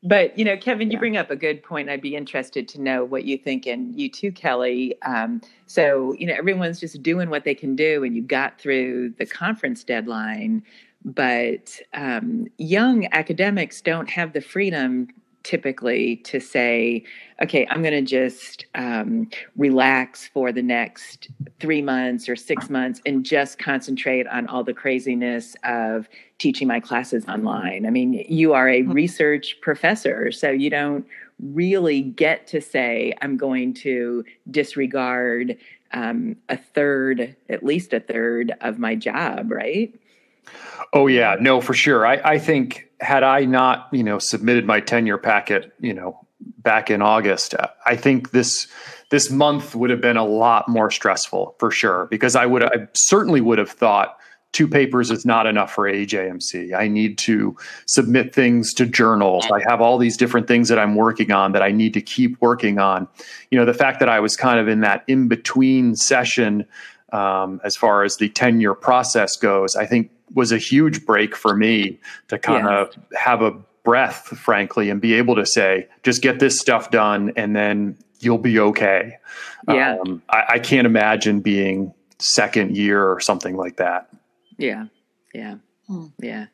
But 0.02 0.38
you 0.38 0.46
know, 0.46 0.56
Kevin, 0.56 0.92
you 0.92 0.98
bring 0.98 1.18
up 1.18 1.30
a 1.30 1.36
good 1.36 1.62
point. 1.62 1.90
I'd 1.90 2.02
be 2.02 2.16
interested 2.16 2.68
to 2.70 2.82
know 2.82 3.04
what 3.04 3.26
you 3.26 3.38
think, 3.38 3.66
and 3.66 4.00
you 4.00 4.10
too, 4.10 4.32
Kelly. 4.32 5.00
Um, 5.02 5.42
so 5.66 6.14
you 6.14 6.26
know, 6.26 6.34
everyone's 6.34 6.80
just 6.80 7.04
doing 7.04 7.30
what 7.30 7.44
they 7.44 7.56
can 7.56 7.76
do, 7.76 8.04
and 8.04 8.16
you 8.16 8.22
got 8.22 8.60
through 8.60 9.12
the 9.18 9.26
conference 9.26 9.84
deadline. 9.84 10.64
But 11.04 11.80
um, 11.94 12.48
young 12.58 13.08
academics 13.12 13.82
don't 13.82 14.10
have 14.10 14.34
the 14.34 14.42
freedom 14.42 15.10
typically 15.44 16.18
to 16.18 16.40
say, 16.40 17.04
okay, 17.42 17.66
I'm 17.70 17.82
going 17.82 17.94
to 17.94 18.02
just 18.02 18.66
um, 18.76 19.30
relax 19.56 20.28
for 20.28 20.52
the 20.52 20.62
next 20.62 21.30
three 21.60 21.82
months 21.82 22.28
or 22.28 22.36
six 22.36 22.70
months 22.70 23.02
and 23.06 23.26
just 23.26 23.58
concentrate 23.60 24.28
on 24.28 24.48
all 24.48 24.64
the 24.64 24.74
craziness 24.74 25.56
of 25.64 26.10
teaching 26.38 26.68
my 26.68 26.80
classes 26.80 27.26
online. 27.28 27.86
I 27.86 27.90
mean, 27.90 28.26
you 28.28 28.54
are 28.54 28.68
a 28.68 28.82
mm-hmm. 28.82 28.92
research 28.92 29.58
professor, 29.62 30.32
so 30.32 30.50
you 30.50 30.70
don't 30.70 31.06
really 31.42 32.02
get 32.02 32.48
to 32.48 32.62
say, 32.62 33.14
I'm 33.22 33.38
going 33.38 33.74
to 33.76 34.26
disregard 34.52 35.58
um, 35.92 36.36
a 36.50 36.58
third, 36.58 37.36
at 37.50 37.64
least 37.64 37.94
a 37.94 38.00
third 38.00 38.54
of 38.62 38.78
my 38.78 38.96
job, 38.96 39.52
right? 39.52 39.94
Oh 40.94 41.08
yeah, 41.08 41.36
no, 41.40 41.62
for 41.62 41.74
sure. 41.74 42.06
I, 42.06 42.16
I 42.24 42.40
think 42.40 42.90
had 43.00 43.24
I 43.24 43.46
not, 43.46 43.88
you 43.92 44.04
know, 44.04 44.20
submitted 44.20 44.66
my 44.66 44.80
tenure 44.80 45.18
packet, 45.18 45.74
you 45.80 45.94
know, 45.94 46.26
back 46.40 46.90
in 46.90 47.02
August, 47.02 47.56
I 47.86 47.96
think 47.96 48.32
this 48.32 48.68
this 49.10 49.32
month 49.32 49.76
would 49.76 49.90
have 49.90 50.02
been 50.02 50.18
a 50.18 50.26
lot 50.26 50.68
more 50.68 50.92
stressful 50.92 51.56
for 51.60 51.72
sure 51.72 52.08
because 52.12 52.36
I 52.36 52.46
would 52.46 52.64
I 52.64 52.88
certainly 52.94 53.42
would 53.42 53.58
have 53.58 53.70
thought 53.70 54.18
two 54.52 54.68
papers 54.68 55.12
is 55.12 55.26
not 55.26 55.46
enough 55.46 55.72
for 55.72 55.84
AJMC. 55.84 56.74
I 56.74 56.88
need 56.88 57.18
to 57.20 57.56
submit 57.86 58.34
things 58.34 58.74
to 58.76 58.86
journals. 58.86 59.48
I 59.52 59.62
have 59.70 59.80
all 59.80 59.98
these 59.98 60.18
different 60.18 60.48
things 60.48 60.70
that 60.70 60.80
I'm 60.80 60.96
working 60.96 61.32
on 61.32 61.52
that 61.52 61.62
I 61.62 61.72
need 61.72 61.94
to 61.94 62.02
keep 62.02 62.40
working 62.42 62.80
on. 62.80 63.08
You 63.52 63.60
know, 63.60 63.66
the 63.66 63.76
fact 63.76 64.00
that 64.00 64.10
I 64.10 64.20
was 64.20 64.36
kind 64.36 64.60
of 64.60 64.68
in 64.68 64.82
that 64.82 65.04
in 65.08 65.28
between 65.28 65.96
session 65.96 66.66
um, 67.14 67.62
as 67.64 67.76
far 67.76 68.04
as 68.04 68.18
the 68.18 68.30
tenure 68.30 68.74
process 68.74 69.36
goes, 69.36 69.76
I 69.76 69.86
think 69.86 70.12
was 70.34 70.52
a 70.52 70.58
huge 70.58 71.06
break 71.06 71.36
for 71.36 71.56
me 71.56 72.00
to 72.28 72.38
kind 72.38 72.66
yeah. 72.66 72.82
of 72.82 72.96
have 73.16 73.42
a 73.42 73.52
breath, 73.84 74.28
frankly, 74.38 74.90
and 74.90 75.02
be 75.02 75.14
able 75.16 75.36
to 75.36 75.46
say, 75.46 75.88
just 76.04 76.22
get 76.22 76.40
this 76.40 76.60
stuff 76.60 76.92
done 76.92 77.34
and 77.36 77.56
then 77.56 77.98
you'll 78.20 78.38
be 78.38 78.60
okay. 78.60 79.18
Yeah. 79.68 79.98
Um, 80.06 80.22
I, 80.30 80.44
I, 80.50 80.60
can't 80.60 80.86
imagine 80.86 81.40
being 81.40 81.94
second 82.20 82.76
year 82.76 83.08
or 83.10 83.20
something 83.20 83.56
like 83.56 83.78
that. 83.78 84.10
Yeah. 84.58 84.86
Yeah. 85.34 85.56
Hmm. 85.88 86.08
Yeah. 86.20 86.48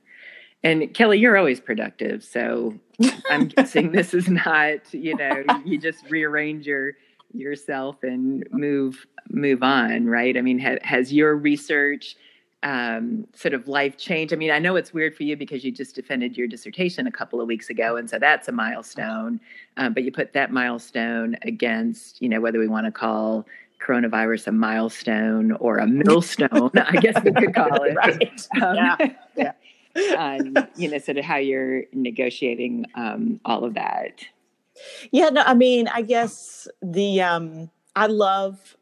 And 0.63 0.93
Kelly, 0.93 1.19
you're 1.19 1.37
always 1.37 1.59
productive. 1.59 2.23
So 2.23 2.79
I'm 3.29 3.47
guessing 3.47 3.91
this 3.91 4.13
is 4.13 4.29
not, 4.29 4.93
you 4.93 5.15
know, 5.15 5.43
you 5.65 5.77
just 5.77 6.09
rearrange 6.09 6.67
your 6.67 6.93
yourself 7.35 8.03
and 8.03 8.45
move 8.51 9.05
move 9.29 9.63
on, 9.63 10.05
right? 10.07 10.37
I 10.37 10.41
mean, 10.41 10.59
ha, 10.59 10.75
has 10.83 11.11
your 11.11 11.35
research 11.35 12.15
um, 12.63 13.27
sort 13.33 13.53
of 13.53 13.67
life 13.67 13.97
change? 13.97 14.33
I 14.33 14.35
mean, 14.35 14.51
I 14.51 14.59
know 14.59 14.75
it's 14.75 14.93
weird 14.93 15.15
for 15.15 15.23
you 15.23 15.35
because 15.35 15.63
you 15.63 15.71
just 15.71 15.95
defended 15.95 16.37
your 16.37 16.47
dissertation 16.47 17.07
a 17.07 17.11
couple 17.11 17.41
of 17.41 17.47
weeks 17.47 17.69
ago, 17.69 17.97
and 17.97 18.09
so 18.09 18.19
that's 18.19 18.47
a 18.47 18.51
milestone. 18.51 19.39
Um, 19.77 19.93
but 19.93 20.03
you 20.03 20.11
put 20.11 20.33
that 20.33 20.51
milestone 20.51 21.37
against, 21.43 22.21
you 22.21 22.29
know, 22.29 22.41
whether 22.41 22.59
we 22.59 22.67
want 22.67 22.85
to 22.85 22.91
call 22.91 23.45
coronavirus 23.85 24.47
a 24.47 24.51
milestone 24.51 25.51
or 25.53 25.77
a 25.77 25.87
millstone, 25.87 26.71
I 26.75 26.97
guess 26.97 27.21
we 27.23 27.31
could 27.31 27.53
call 27.53 27.83
it. 27.83 27.95
right. 27.95 28.47
Um, 28.61 28.75
yeah. 28.75 28.95
yeah. 29.35 29.51
on 30.17 30.67
you 30.75 30.91
know 30.91 30.97
sort 30.97 31.17
of 31.17 31.23
how 31.23 31.37
you're 31.37 31.83
negotiating 31.93 32.85
um, 32.95 33.39
all 33.45 33.63
of 33.63 33.75
that 33.75 34.25
yeah 35.11 35.29
no 35.29 35.41
i 35.41 35.53
mean 35.53 35.87
i 35.89 36.01
guess 36.01 36.67
the 36.81 37.21
um 37.21 37.69
i 37.95 38.07
love 38.07 38.75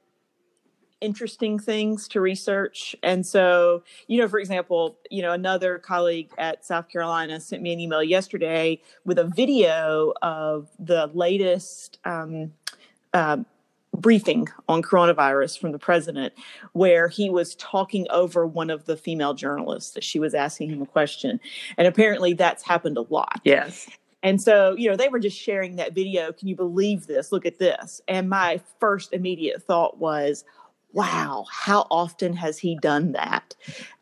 interesting 1.03 1.59
things 1.59 2.07
to 2.07 2.21
research. 2.21 2.95
And 3.03 3.25
so, 3.25 3.83
you 4.07 4.19
know, 4.19 4.27
for 4.27 4.39
example, 4.39 4.97
you 5.11 5.21
know, 5.21 5.33
another 5.33 5.77
colleague 5.77 6.29
at 6.37 6.65
South 6.65 6.87
Carolina 6.87 7.39
sent 7.41 7.61
me 7.61 7.73
an 7.73 7.79
email 7.79 8.01
yesterday 8.01 8.81
with 9.05 9.19
a 9.19 9.25
video 9.25 10.13
of 10.21 10.69
the 10.79 11.11
latest 11.13 11.99
um, 12.05 12.53
uh, 13.13 13.37
briefing 13.93 14.47
on 14.69 14.81
coronavirus 14.81 15.59
from 15.59 15.73
the 15.73 15.79
president, 15.79 16.33
where 16.71 17.09
he 17.09 17.29
was 17.29 17.53
talking 17.55 18.07
over 18.09 18.47
one 18.47 18.69
of 18.69 18.85
the 18.85 18.95
female 18.95 19.33
journalists 19.33 19.91
that 19.91 20.03
she 20.03 20.19
was 20.19 20.33
asking 20.33 20.69
him 20.69 20.81
a 20.81 20.85
question. 20.85 21.39
And 21.77 21.85
apparently 21.85 22.33
that's 22.33 22.63
happened 22.63 22.97
a 22.97 23.01
lot. 23.01 23.41
Yes. 23.43 23.89
And 24.23 24.41
so, 24.41 24.75
you 24.77 24.89
know, 24.89 24.95
they 24.95 25.09
were 25.09 25.19
just 25.19 25.37
sharing 25.37 25.75
that 25.75 25.93
video. 25.93 26.31
Can 26.31 26.47
you 26.47 26.55
believe 26.55 27.07
this? 27.07 27.31
Look 27.31 27.45
at 27.45 27.59
this. 27.59 28.01
And 28.07 28.29
my 28.29 28.61
first 28.79 29.11
immediate 29.13 29.61
thought 29.61 29.99
was, 29.99 30.45
wow, 30.93 31.45
how 31.51 31.87
often 31.89 32.33
has 32.33 32.59
he 32.59 32.77
done 32.77 33.11
that? 33.13 33.55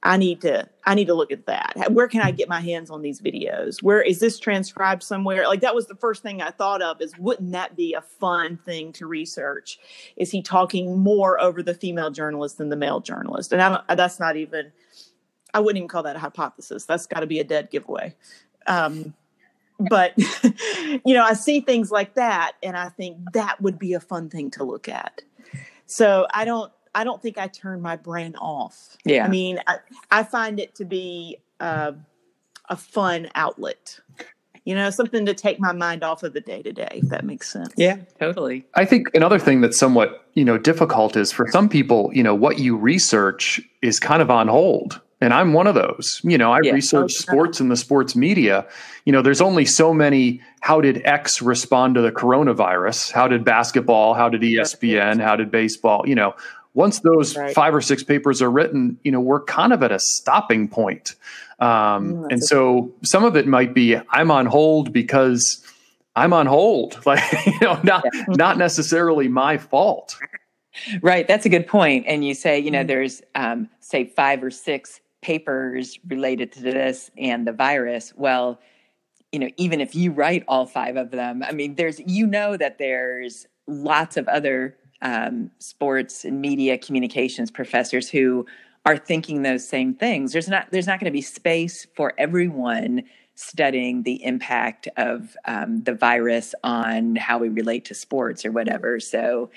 I 0.04 0.18
need 0.18 0.42
to 0.42 0.68
I 0.84 0.94
need 0.94 1.08
to 1.08 1.14
look 1.14 1.32
at 1.32 1.46
that. 1.46 1.92
Where 1.92 2.08
can 2.08 2.22
I 2.22 2.32
get 2.32 2.50
my 2.50 2.60
hands 2.60 2.90
on 2.90 3.02
these 3.02 3.22
videos? 3.22 3.82
Where 3.82 4.02
is 4.02 4.20
this 4.20 4.38
transcribed 4.38 5.02
somewhere? 5.02 5.48
Like 5.48 5.62
that 5.62 5.74
was 5.74 5.88
the 5.88 5.96
first 5.96 6.22
thing 6.22 6.42
I 6.42 6.52
thought 6.52 6.82
of 6.82 7.02
is 7.02 7.18
wouldn't 7.18 7.54
that 7.54 7.78
be 7.78 7.94
a 7.94 8.02
fun 8.02 8.58
thing 8.58 8.92
to 8.94 9.08
research? 9.08 9.80
Is 10.18 10.32
he 10.32 10.42
talking 10.42 11.00
more 11.00 11.42
over 11.42 11.64
the 11.64 11.74
female 11.74 12.12
journalist 12.12 12.58
than 12.58 12.70
the 12.70 12.76
male 12.76 13.00
journalist? 13.00 13.54
And 13.54 13.62
I 13.62 13.96
that's 13.96 14.20
not 14.20 14.36
even 14.36 14.74
I 15.54 15.62
wouldn't 15.62 15.78
even 15.78 15.88
call 15.88 16.04
that 16.04 16.18
a 16.18 16.20
hypothesis. 16.20 16.86
That's 16.86 17.08
got 17.08 17.22
to 17.22 17.28
be 17.28 17.40
a 17.40 17.44
dead 17.46 17.72
giveaway. 17.72 18.16
Um, 18.68 19.14
but 19.90 20.14
you 21.06 21.14
know, 21.14 21.24
I 21.24 21.34
see 21.34 21.62
things 21.62 21.92
like 21.92 22.16
that 22.16 22.54
and 22.64 22.78
I 22.78 22.90
think 22.90 23.18
that 23.34 23.62
would 23.62 23.80
be 23.80 23.94
a 23.94 24.00
fun 24.00 24.30
thing 24.30 24.52
to 24.52 24.64
look 24.64 24.88
at. 24.88 25.22
So 25.86 26.28
I 26.34 26.46
don't 26.46 26.72
I 26.94 27.04
don't 27.04 27.22
think 27.22 27.38
I 27.38 27.48
turn 27.48 27.82
my 27.82 27.96
brain 27.96 28.36
off. 28.36 28.98
Yeah. 29.06 29.26
I 29.26 29.30
mean, 29.30 29.60
I, 29.68 29.78
I 30.10 30.24
find 30.24 30.60
it 30.60 30.76
to 30.76 30.86
be 30.86 31.38
uh, 31.60 31.94
a 32.70 32.76
fun 32.76 33.30
outlet. 33.36 34.00
You 34.66 34.76
know, 34.76 34.90
something 34.92 35.26
to 35.26 35.34
take 35.34 35.60
my 35.60 35.72
mind 35.72 36.04
off 36.04 36.22
of 36.22 36.34
the 36.34 36.42
day 36.42 36.62
to 36.62 36.72
day, 36.72 37.00
if 37.04 37.10
that 37.10 37.26
makes 37.26 37.52
sense. 37.52 37.74
Yeah, 37.78 37.98
totally. 38.20 38.66
I 38.76 38.86
think 38.86 39.08
another 39.16 39.40
thing 39.40 39.62
that's 39.62 39.78
somewhat, 39.78 40.28
you 40.34 40.46
know, 40.46 40.58
difficult 40.58 41.16
is 41.16 41.32
for 41.32 41.48
some 41.52 41.68
people, 41.68 42.12
you 42.14 42.22
know, 42.22 42.36
what 42.36 42.60
you 42.60 42.78
research 42.78 43.60
is 43.82 44.00
kind 44.00 44.22
of 44.22 44.30
on 44.30 44.48
hold. 44.48 45.02
And 45.22 45.34
I'm 45.34 45.54
one 45.54 45.68
of 45.68 45.76
those. 45.76 46.20
You 46.24 46.38
know, 46.38 46.52
I 46.52 46.60
yeah. 46.64 46.72
research 46.72 47.14
sports 47.14 47.60
and 47.60 47.70
the 47.70 47.78
sports 47.78 48.16
media. 48.16 48.68
You 49.06 49.12
know, 49.12 49.22
there's 49.22 49.42
only 49.42 49.66
so 49.66 49.94
many 49.94 50.42
how 50.62 50.82
did 50.82 51.06
X 51.06 51.42
respond 51.42 51.96
to 51.96 52.02
the 52.02 52.12
coronavirus? 52.12 53.12
How 53.12 53.28
did 53.28 53.46
basketball? 53.46 54.16
How 54.16 54.30
did 54.30 54.42
ESPN? 54.42 55.22
How 55.22 55.36
did 55.36 55.52
baseball? 55.52 56.04
You 56.08 56.16
know, 56.16 56.36
once 56.74 57.02
those 57.02 57.38
right. 57.38 57.54
five 57.54 57.76
or 57.76 57.82
six 57.82 58.04
papers 58.04 58.42
are 58.42 58.50
written, 58.50 58.98
you 59.04 59.12
know, 59.12 59.20
we're 59.20 59.44
kind 59.44 59.74
of 59.74 59.84
at 59.84 59.92
a 59.92 60.00
stopping 60.00 60.68
point. 60.68 61.16
Um, 61.60 62.14
mm, 62.14 62.32
and 62.32 62.44
so 62.44 62.92
some 63.04 63.24
of 63.24 63.36
it 63.36 63.46
might 63.46 63.74
be 63.74 63.96
I'm 64.10 64.32
on 64.32 64.48
hold 64.48 64.92
because 64.92 65.64
I'm 66.16 66.34
on 66.34 66.48
hold, 66.48 67.00
like 67.06 67.22
you 67.46 67.60
know, 67.62 67.80
not 67.84 68.04
yeah. 68.14 68.26
not 68.30 68.58
necessarily 68.58 69.28
my 69.28 69.58
fault. 69.58 70.18
Right, 71.02 71.28
that's 71.28 71.46
a 71.46 71.50
good 71.50 71.68
point. 71.68 72.06
And 72.08 72.26
you 72.26 72.34
say, 72.34 72.58
you 72.58 72.72
know, 72.72 72.80
mm-hmm. 72.80 72.88
there's 72.88 73.22
um, 73.36 73.70
say 73.82 74.06
five 74.06 74.42
or 74.42 74.50
six 74.50 75.01
papers 75.22 76.00
related 76.08 76.52
to 76.54 76.62
this 76.62 77.12
and 77.18 77.48
the 77.48 77.52
virus. 77.52 78.14
Well, 78.16 78.60
you 79.32 79.40
know, 79.40 79.50
even 79.58 79.80
if 79.80 79.96
you 79.96 80.12
write 80.12 80.44
all 80.48 80.66
five 80.66 80.98
of 80.98 81.12
them, 81.12 81.44
I 81.44 81.52
mean, 81.52 81.76
there's 81.76 82.00
you 82.06 82.28
know 82.28 82.58
that 82.58 82.78
there's 82.78 83.48
lots 83.68 84.18
of 84.18 84.28
other 84.28 84.76
um, 85.02 85.52
sports 85.60 86.26
and 86.26 86.42
media 86.42 86.78
communications 86.78 87.50
professors 87.50 88.10
who 88.10 88.46
are 88.86 88.98
thinking 88.98 89.42
those 89.42 89.68
same 89.68 89.94
things. 89.94 90.34
There's 90.34 90.50
not 90.50 90.68
there's 90.72 90.88
not 90.88 91.00
going 91.00 91.12
to 91.12 91.16
be 91.16 91.22
space 91.22 91.88
for 91.96 92.14
everyone 92.18 93.04
studying 93.36 94.04
the 94.04 94.24
impact 94.24 94.88
of 94.98 95.36
um, 95.46 95.84
the 95.84 95.94
virus 95.94 96.54
on 96.64 97.16
how 97.16 97.38
we 97.38 97.50
relate 97.50 97.86
to 97.86 97.94
sports 97.94 98.46
or 98.46 98.52
whatever. 98.52 99.00
So 99.00 99.50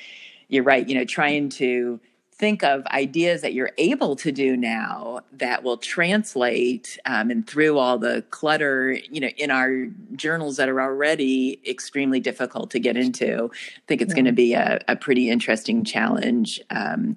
you're 0.49 0.63
right. 0.63 0.89
You 0.89 0.95
know, 0.95 1.05
trying 1.05 1.49
to 1.51 2.01
think 2.45 2.63
of 2.63 2.85
ideas 2.89 3.41
that 3.41 3.55
you're 3.55 3.73
able 3.79 4.15
to 4.15 4.31
do 4.31 4.55
now 4.55 5.21
that 5.33 5.63
will 5.63 5.79
translate 5.79 6.99
um, 7.07 7.31
and 7.31 7.47
through 7.47 7.79
all 7.79 7.97
the 7.97 8.23
clutter 8.29 8.99
you 9.11 9.19
know 9.19 9.29
in 9.39 9.51
our 9.51 9.87
journals 10.15 10.59
that 10.59 10.69
are 10.69 10.79
already 10.79 11.59
extremely 11.67 12.21
difficult 12.21 12.71
to 12.71 12.79
get 12.79 12.99
into 12.99 13.51
i 13.51 13.81
think 13.89 14.03
it's 14.03 14.11
yeah. 14.11 14.15
going 14.15 14.27
to 14.27 14.33
be 14.33 14.53
a, 14.53 14.79
a, 14.89 14.95
pretty 14.95 15.31
interesting 15.31 15.85
challenge 15.85 16.61
um, 16.69 17.17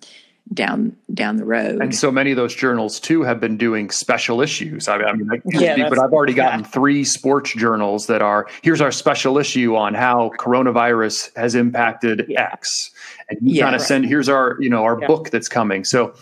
down 0.54 0.96
down 1.14 1.38
the 1.38 1.46
road. 1.46 1.82
And 1.82 1.96
so 1.96 2.12
many 2.12 2.32
of 2.32 2.38
those 2.38 2.56
journals 2.56 3.00
too 3.00 3.24
have 3.24 3.40
been 3.40 3.58
doing 3.58 3.90
special 3.90 4.42
issues. 4.42 4.88
I 4.88 4.98
mean, 4.98 5.08
I 5.08 5.14
mean 5.14 5.30
I 5.32 5.42
yeah, 5.46 5.74
speak, 5.74 5.90
but 5.90 6.00
I've 6.00 6.14
already 6.14 6.34
gotten 6.34 6.62
yeah. 6.62 6.68
three 6.68 7.04
sports 7.04 7.54
journals 7.54 8.08
that 8.08 8.22
are 8.22 8.48
here's 8.62 8.82
our 8.82 8.92
special 8.92 9.38
issue 9.38 9.76
on 9.76 9.94
how 9.94 10.32
coronavirus 10.40 11.36
has 11.36 11.56
impacted 11.56 12.26
yeah. 12.28 12.50
X, 12.52 12.92
and 13.30 13.40
you 13.42 13.62
kind 13.62 13.76
of 13.76 13.82
right. 13.82 13.88
send 13.88 14.06
here's 14.06 14.30
our 14.30 14.58
you 14.60 14.70
know 14.70 14.84
our 14.84 14.96
book 14.96 15.30
that's 15.30 15.50
coming. 15.50 15.84
So, 15.84 16.14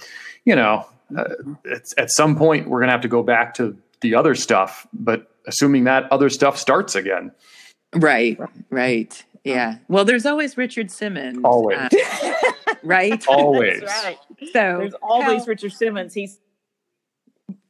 you 0.45 0.55
know, 0.55 0.85
uh, 1.17 1.35
at 1.97 2.11
some 2.11 2.35
point 2.35 2.67
we're 2.67 2.79
going 2.79 2.87
to 2.87 2.93
have 2.93 3.01
to 3.01 3.07
go 3.07 3.23
back 3.23 3.53
to 3.55 3.77
the 4.01 4.15
other 4.15 4.35
stuff, 4.35 4.87
but 4.93 5.31
assuming 5.47 5.83
that 5.85 6.11
other 6.11 6.29
stuff 6.29 6.57
starts 6.57 6.95
again. 6.95 7.31
Right, 7.93 8.39
right. 8.69 9.23
Yeah. 9.45 9.77
Well, 9.87 10.05
there's 10.05 10.25
always 10.25 10.57
Richard 10.57 10.89
Simmons. 10.89 11.39
Always. 11.43 11.77
Uh, 11.77 11.89
right? 12.85 13.25
Always. 13.27 13.81
right. 13.81 14.17
So 14.53 14.77
there's 14.77 14.93
always 15.01 15.41
how, 15.41 15.47
Richard 15.47 15.73
Simmons. 15.73 16.13
He's 16.13 16.39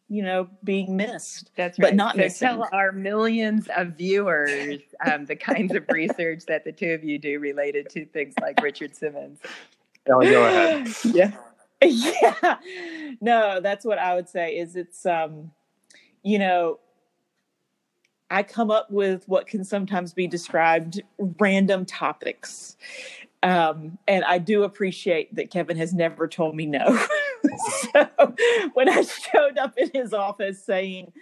you 0.08 0.22
know 0.24 0.50
being 0.64 0.96
missed. 0.96 1.52
That's 1.56 1.80
right. 1.80 1.90
But 1.90 1.96
not 1.96 2.16
so 2.16 2.22
missing. 2.22 2.48
tell 2.48 2.70
our 2.72 2.92
millions 2.92 3.68
of 3.76 3.98
viewers 3.98 4.82
um, 5.06 5.26
the 5.26 5.36
kinds 5.36 5.74
of 5.74 5.86
research 5.90 6.46
that 6.48 6.64
the 6.64 6.72
two 6.72 6.92
of 6.92 7.04
you 7.04 7.18
do 7.18 7.40
related 7.40 7.90
to 7.92 8.06
things 8.06 8.34
like 8.42 8.62
Richard 8.62 8.96
Simmons. 8.96 9.40
Ellie, 10.08 10.30
go 10.30 10.46
ahead. 10.46 10.88
Yeah. 11.04 11.32
Yeah. 11.82 12.58
No, 13.22 13.60
that's 13.62 13.86
what 13.86 14.00
I 14.00 14.16
would 14.16 14.30
say 14.30 14.58
is 14.58 14.76
it's 14.76 15.06
um 15.06 15.52
you 16.24 16.40
know 16.40 16.80
I 18.30 18.44
come 18.44 18.72
up 18.72 18.90
with 18.90 19.28
what 19.28 19.48
can 19.48 19.64
sometimes 19.64 20.14
be 20.14 20.28
described 20.28 21.02
random 21.40 21.86
topics. 21.86 22.76
Um, 23.46 24.00
and 24.08 24.26
I 24.26 24.40
do 24.40 24.64
appreciate 24.64 25.36
that 25.36 25.52
Kevin 25.52 25.78
has 25.78 25.94
never 25.94 26.28
told 26.28 26.56
me 26.56 26.66
no. 26.66 26.84
so 27.94 28.10
when 28.74 28.90
I 28.90 29.04
showed 29.04 29.60
up 29.60 29.78
in 29.78 29.92
his 29.94 30.14
office 30.14 30.66
saying, 30.66 31.14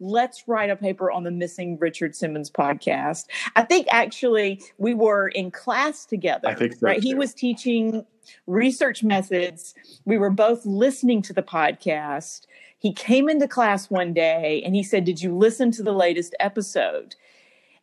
let's 0.00 0.48
write 0.48 0.70
a 0.70 0.76
paper 0.76 1.08
on 1.12 1.22
the 1.22 1.30
missing 1.30 1.78
Richard 1.78 2.16
Simmons 2.16 2.50
podcast, 2.50 3.26
I 3.54 3.62
think 3.62 3.86
actually 3.92 4.60
we 4.78 4.92
were 4.92 5.28
in 5.28 5.52
class 5.52 6.04
together. 6.04 6.48
I 6.48 6.54
think 6.54 6.72
so, 6.72 6.78
right. 6.82 7.00
Too. 7.00 7.08
He 7.08 7.14
was 7.14 7.32
teaching 7.32 8.04
research 8.48 9.04
methods. 9.04 9.72
We 10.04 10.18
were 10.18 10.30
both 10.30 10.66
listening 10.66 11.22
to 11.22 11.32
the 11.32 11.44
podcast. 11.44 12.46
He 12.80 12.92
came 12.92 13.28
into 13.28 13.46
class 13.46 13.88
one 13.88 14.12
day 14.12 14.64
and 14.64 14.74
he 14.74 14.82
said, 14.82 15.04
Did 15.04 15.22
you 15.22 15.32
listen 15.32 15.70
to 15.72 15.84
the 15.84 15.92
latest 15.92 16.34
episode? 16.40 17.14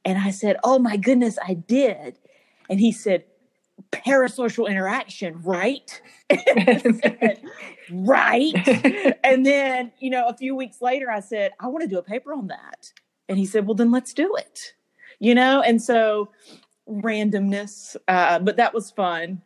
And 0.03 0.17
I 0.17 0.31
said, 0.31 0.57
Oh 0.65 0.79
my 0.79 0.97
goodness, 0.97 1.39
I 1.47 1.53
did. 1.53 2.19
And 2.69 2.81
he 2.81 2.91
said, 2.91 3.23
parasocial 3.91 4.69
interaction, 4.69 5.41
right? 5.41 6.01
said, 6.29 7.41
right. 7.91 9.15
and 9.23 9.45
then, 9.45 9.91
you 9.99 10.09
know, 10.09 10.27
a 10.27 10.35
few 10.35 10.55
weeks 10.55 10.81
later, 10.81 11.09
I 11.09 11.19
said, 11.19 11.51
I 11.59 11.67
want 11.67 11.83
to 11.83 11.89
do 11.89 11.97
a 11.97 12.03
paper 12.03 12.33
on 12.33 12.47
that. 12.47 12.91
And 13.27 13.37
he 13.37 13.45
said, 13.45 13.65
well, 13.65 13.75
then 13.75 13.91
let's 13.91 14.13
do 14.13 14.35
it. 14.35 14.73
You 15.19 15.33
know, 15.33 15.61
and 15.61 15.81
so 15.81 16.29
randomness, 16.89 17.95
uh, 18.07 18.39
but 18.39 18.57
that 18.57 18.73
was 18.73 18.91
fun. 18.91 19.41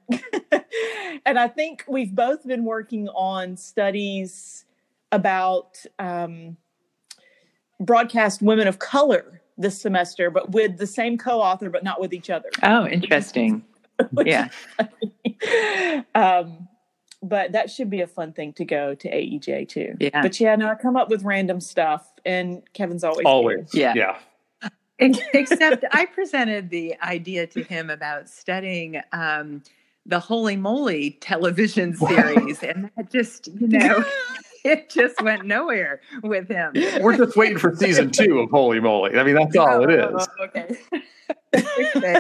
and 1.26 1.40
I 1.40 1.48
think 1.48 1.86
we've 1.88 2.14
both 2.14 2.46
been 2.46 2.66
working 2.66 3.08
on 3.10 3.56
studies 3.56 4.66
about 5.12 5.78
um, 5.98 6.58
broadcast 7.80 8.42
women 8.42 8.68
of 8.68 8.80
color 8.80 9.42
this 9.58 9.80
semester, 9.82 10.30
but 10.30 10.52
with 10.52 10.78
the 10.78 10.88
same 10.88 11.18
co 11.18 11.42
author, 11.42 11.70
but 11.70 11.84
not 11.84 12.00
with 12.00 12.14
each 12.14 12.30
other. 12.30 12.50
Oh, 12.64 12.88
interesting. 12.88 13.64
yeah. 14.26 14.50
um, 16.16 16.68
but 17.22 17.52
that 17.52 17.70
should 17.70 17.90
be 17.90 18.02
a 18.02 18.08
fun 18.08 18.32
thing 18.34 18.54
to 18.54 18.66
go 18.66 18.96
to 18.96 19.10
AEJ 19.10 19.68
too. 19.70 19.96
Yeah. 20.00 20.22
But 20.22 20.40
yeah, 20.40 20.56
no, 20.56 20.70
I 20.70 20.76
come 20.76 20.96
up 20.96 21.10
with 21.10 21.24
random 21.24 21.60
stuff, 21.60 22.08
and 22.26 22.62
Kevin's 22.74 23.04
always 23.04 23.26
always 23.26 23.72
here. 23.72 23.94
yeah 23.96 24.18
yeah. 25.02 25.16
Except 25.34 25.86
I 25.92 26.06
presented 26.06 26.70
the 26.70 26.96
idea 27.02 27.48
to 27.48 27.64
him 27.64 27.90
about 27.90 28.28
studying 28.28 29.02
um, 29.14 29.64
the 30.06 30.20
Holey 30.20 30.60
Moley 30.60 31.18
television 31.22 31.96
series, 31.96 32.62
and 32.64 32.90
that 32.98 33.10
just 33.12 33.48
you 33.48 33.68
know. 33.68 34.04
it 34.66 34.90
just 34.90 35.22
went 35.22 35.46
nowhere 35.46 36.02
with 36.22 36.50
him. 36.50 36.74
We're 37.02 37.16
just 37.16 37.38
waiting 37.38 37.58
for 37.58 37.74
season 37.76 38.12
two 38.12 38.40
of 38.40 38.50
Holey 38.50 38.82
Moley. 38.82 39.18
I 39.18 39.24
mean, 39.24 39.36
that's 39.36 39.56
all 39.56 39.70
oh, 39.70 39.84
it 39.84 39.92
is. 39.92 40.28
okay. 40.42 40.78
okay. 41.56 42.18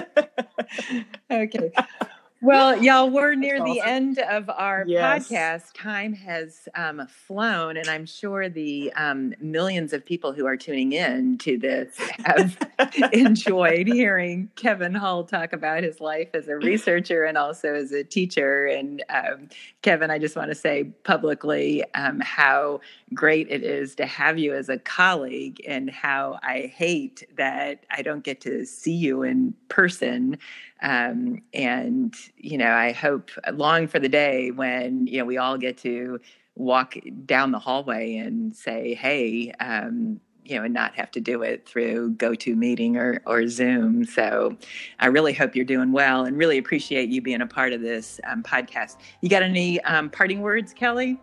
okay. 1.32 1.72
Well, 2.42 2.78
y'all, 2.84 3.10
we're 3.10 3.36
near 3.36 3.62
awesome. 3.62 3.74
the 3.74 3.82
end 3.82 4.20
of 4.20 4.50
our 4.50 4.86
yes. 4.88 5.28
podcast. 5.28 5.74
Time 5.74 6.14
has 6.14 6.70
um, 6.76 7.06
flown, 7.08 7.76
and 7.76 7.90
I'm 7.90 8.06
sure 8.06 8.48
the 8.48 8.94
um, 8.94 9.34
millions 9.42 9.92
of 9.92 10.06
people 10.06 10.32
who 10.32 10.46
are 10.46 10.56
tuning 10.56 10.94
in 10.94 11.38
to 11.40 11.58
this 11.58 11.98
have 12.24 12.58
enjoyed 13.14 13.88
hearing 13.88 14.50
Kevin 14.56 14.94
Hull 14.94 15.26
talk 15.26 15.52
about 15.52 15.84
his 15.84 16.00
life 16.00 16.30
as 16.34 16.48
a 16.48 16.56
researcher 16.56 17.26
and 17.26 17.38
also 17.38 17.74
as 17.74 17.92
a 17.92 18.04
teacher. 18.04 18.68
And 18.68 19.04
um, 19.10 19.50
Kevin, 19.82 20.10
I 20.10 20.18
just 20.18 20.36
want 20.36 20.50
to 20.50 20.56
say 20.56 20.86
publicly 21.04 21.84
um, 21.94 22.22
how 22.22 22.80
great 23.14 23.50
it 23.50 23.64
is 23.64 23.96
to 23.96 24.06
have 24.06 24.38
you 24.38 24.54
as 24.54 24.70
a 24.70 24.78
colleague, 24.78 25.62
and 25.68 25.90
how 25.90 26.40
I 26.42 26.72
hate 26.74 27.28
that 27.36 27.86
I 27.92 28.02
don't 28.02 28.24
get 28.24 28.40
to 28.42 28.66
see 28.66 28.96
you 28.96 29.24
in 29.24 29.54
person 29.68 30.38
Um, 30.82 31.42
and, 31.54 32.16
you 32.38 32.58
know, 32.58 32.72
I 32.72 32.92
hope 32.92 33.32
long 33.54 33.88
for 33.88 34.00
the 34.00 34.10
day 34.10 34.52
when, 34.52 35.08
you 35.08 35.20
know, 35.20 35.26
we 35.26 35.38
all 35.38 35.58
get 35.58 35.78
to 35.80 36.20
walk 36.56 36.96
down 37.26 37.52
the 37.52 37.60
hallway 37.60 38.16
and 38.16 38.56
say, 38.56 38.94
hey, 38.94 39.52
um, 39.60 40.20
you 40.44 40.56
know, 40.56 40.64
and 40.64 40.74
not 40.74 40.96
have 40.96 41.12
to 41.12 41.22
do 41.22 41.44
it 41.44 41.68
through 41.68 42.16
GoToMeeting 42.16 42.96
or, 42.96 43.22
or 43.26 43.48
Zoom. 43.48 44.04
So 44.04 44.58
I 45.00 45.08
really 45.08 45.34
hope 45.34 45.56
you're 45.56 45.64
doing 45.66 45.92
well 45.92 46.26
and 46.26 46.38
really 46.38 46.58
appreciate 46.58 47.10
you 47.10 47.22
being 47.22 47.42
a 47.42 47.48
part 47.48 47.72
of 47.72 47.82
this 47.82 48.20
um, 48.28 48.42
podcast. 48.42 48.98
You 49.22 49.30
got 49.30 49.44
any 49.44 49.80
um, 49.82 50.10
parting 50.10 50.42
words, 50.42 50.74
Kelly? 50.74 51.20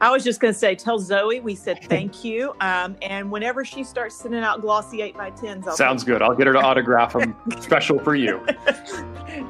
I 0.00 0.10
was 0.10 0.24
just 0.24 0.40
going 0.40 0.52
to 0.52 0.58
say, 0.58 0.74
tell 0.74 0.98
Zoe 0.98 1.40
we 1.40 1.54
said 1.54 1.82
thank 1.84 2.24
you. 2.24 2.54
Um, 2.60 2.96
and 3.02 3.30
whenever 3.30 3.64
she 3.64 3.84
starts 3.84 4.14
sending 4.14 4.42
out 4.42 4.60
glossy 4.60 5.02
8 5.02 5.16
by 5.16 5.30
10s, 5.30 5.66
I'll 5.66 5.76
sounds 5.76 6.04
good. 6.04 6.22
I'll 6.22 6.34
get 6.34 6.46
her 6.46 6.52
to 6.52 6.60
autograph 6.60 7.12
them 7.12 7.36
special 7.60 7.98
for 7.98 8.14
you. 8.14 8.44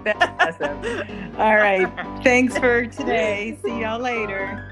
That's 0.05 0.61
awesome. 0.61 1.37
All 1.39 1.57
right. 1.57 1.91
Thanks 2.23 2.57
for 2.59 2.87
today. 2.87 3.59
See 3.65 3.81
y'all 3.81 4.01
later. 4.01 4.71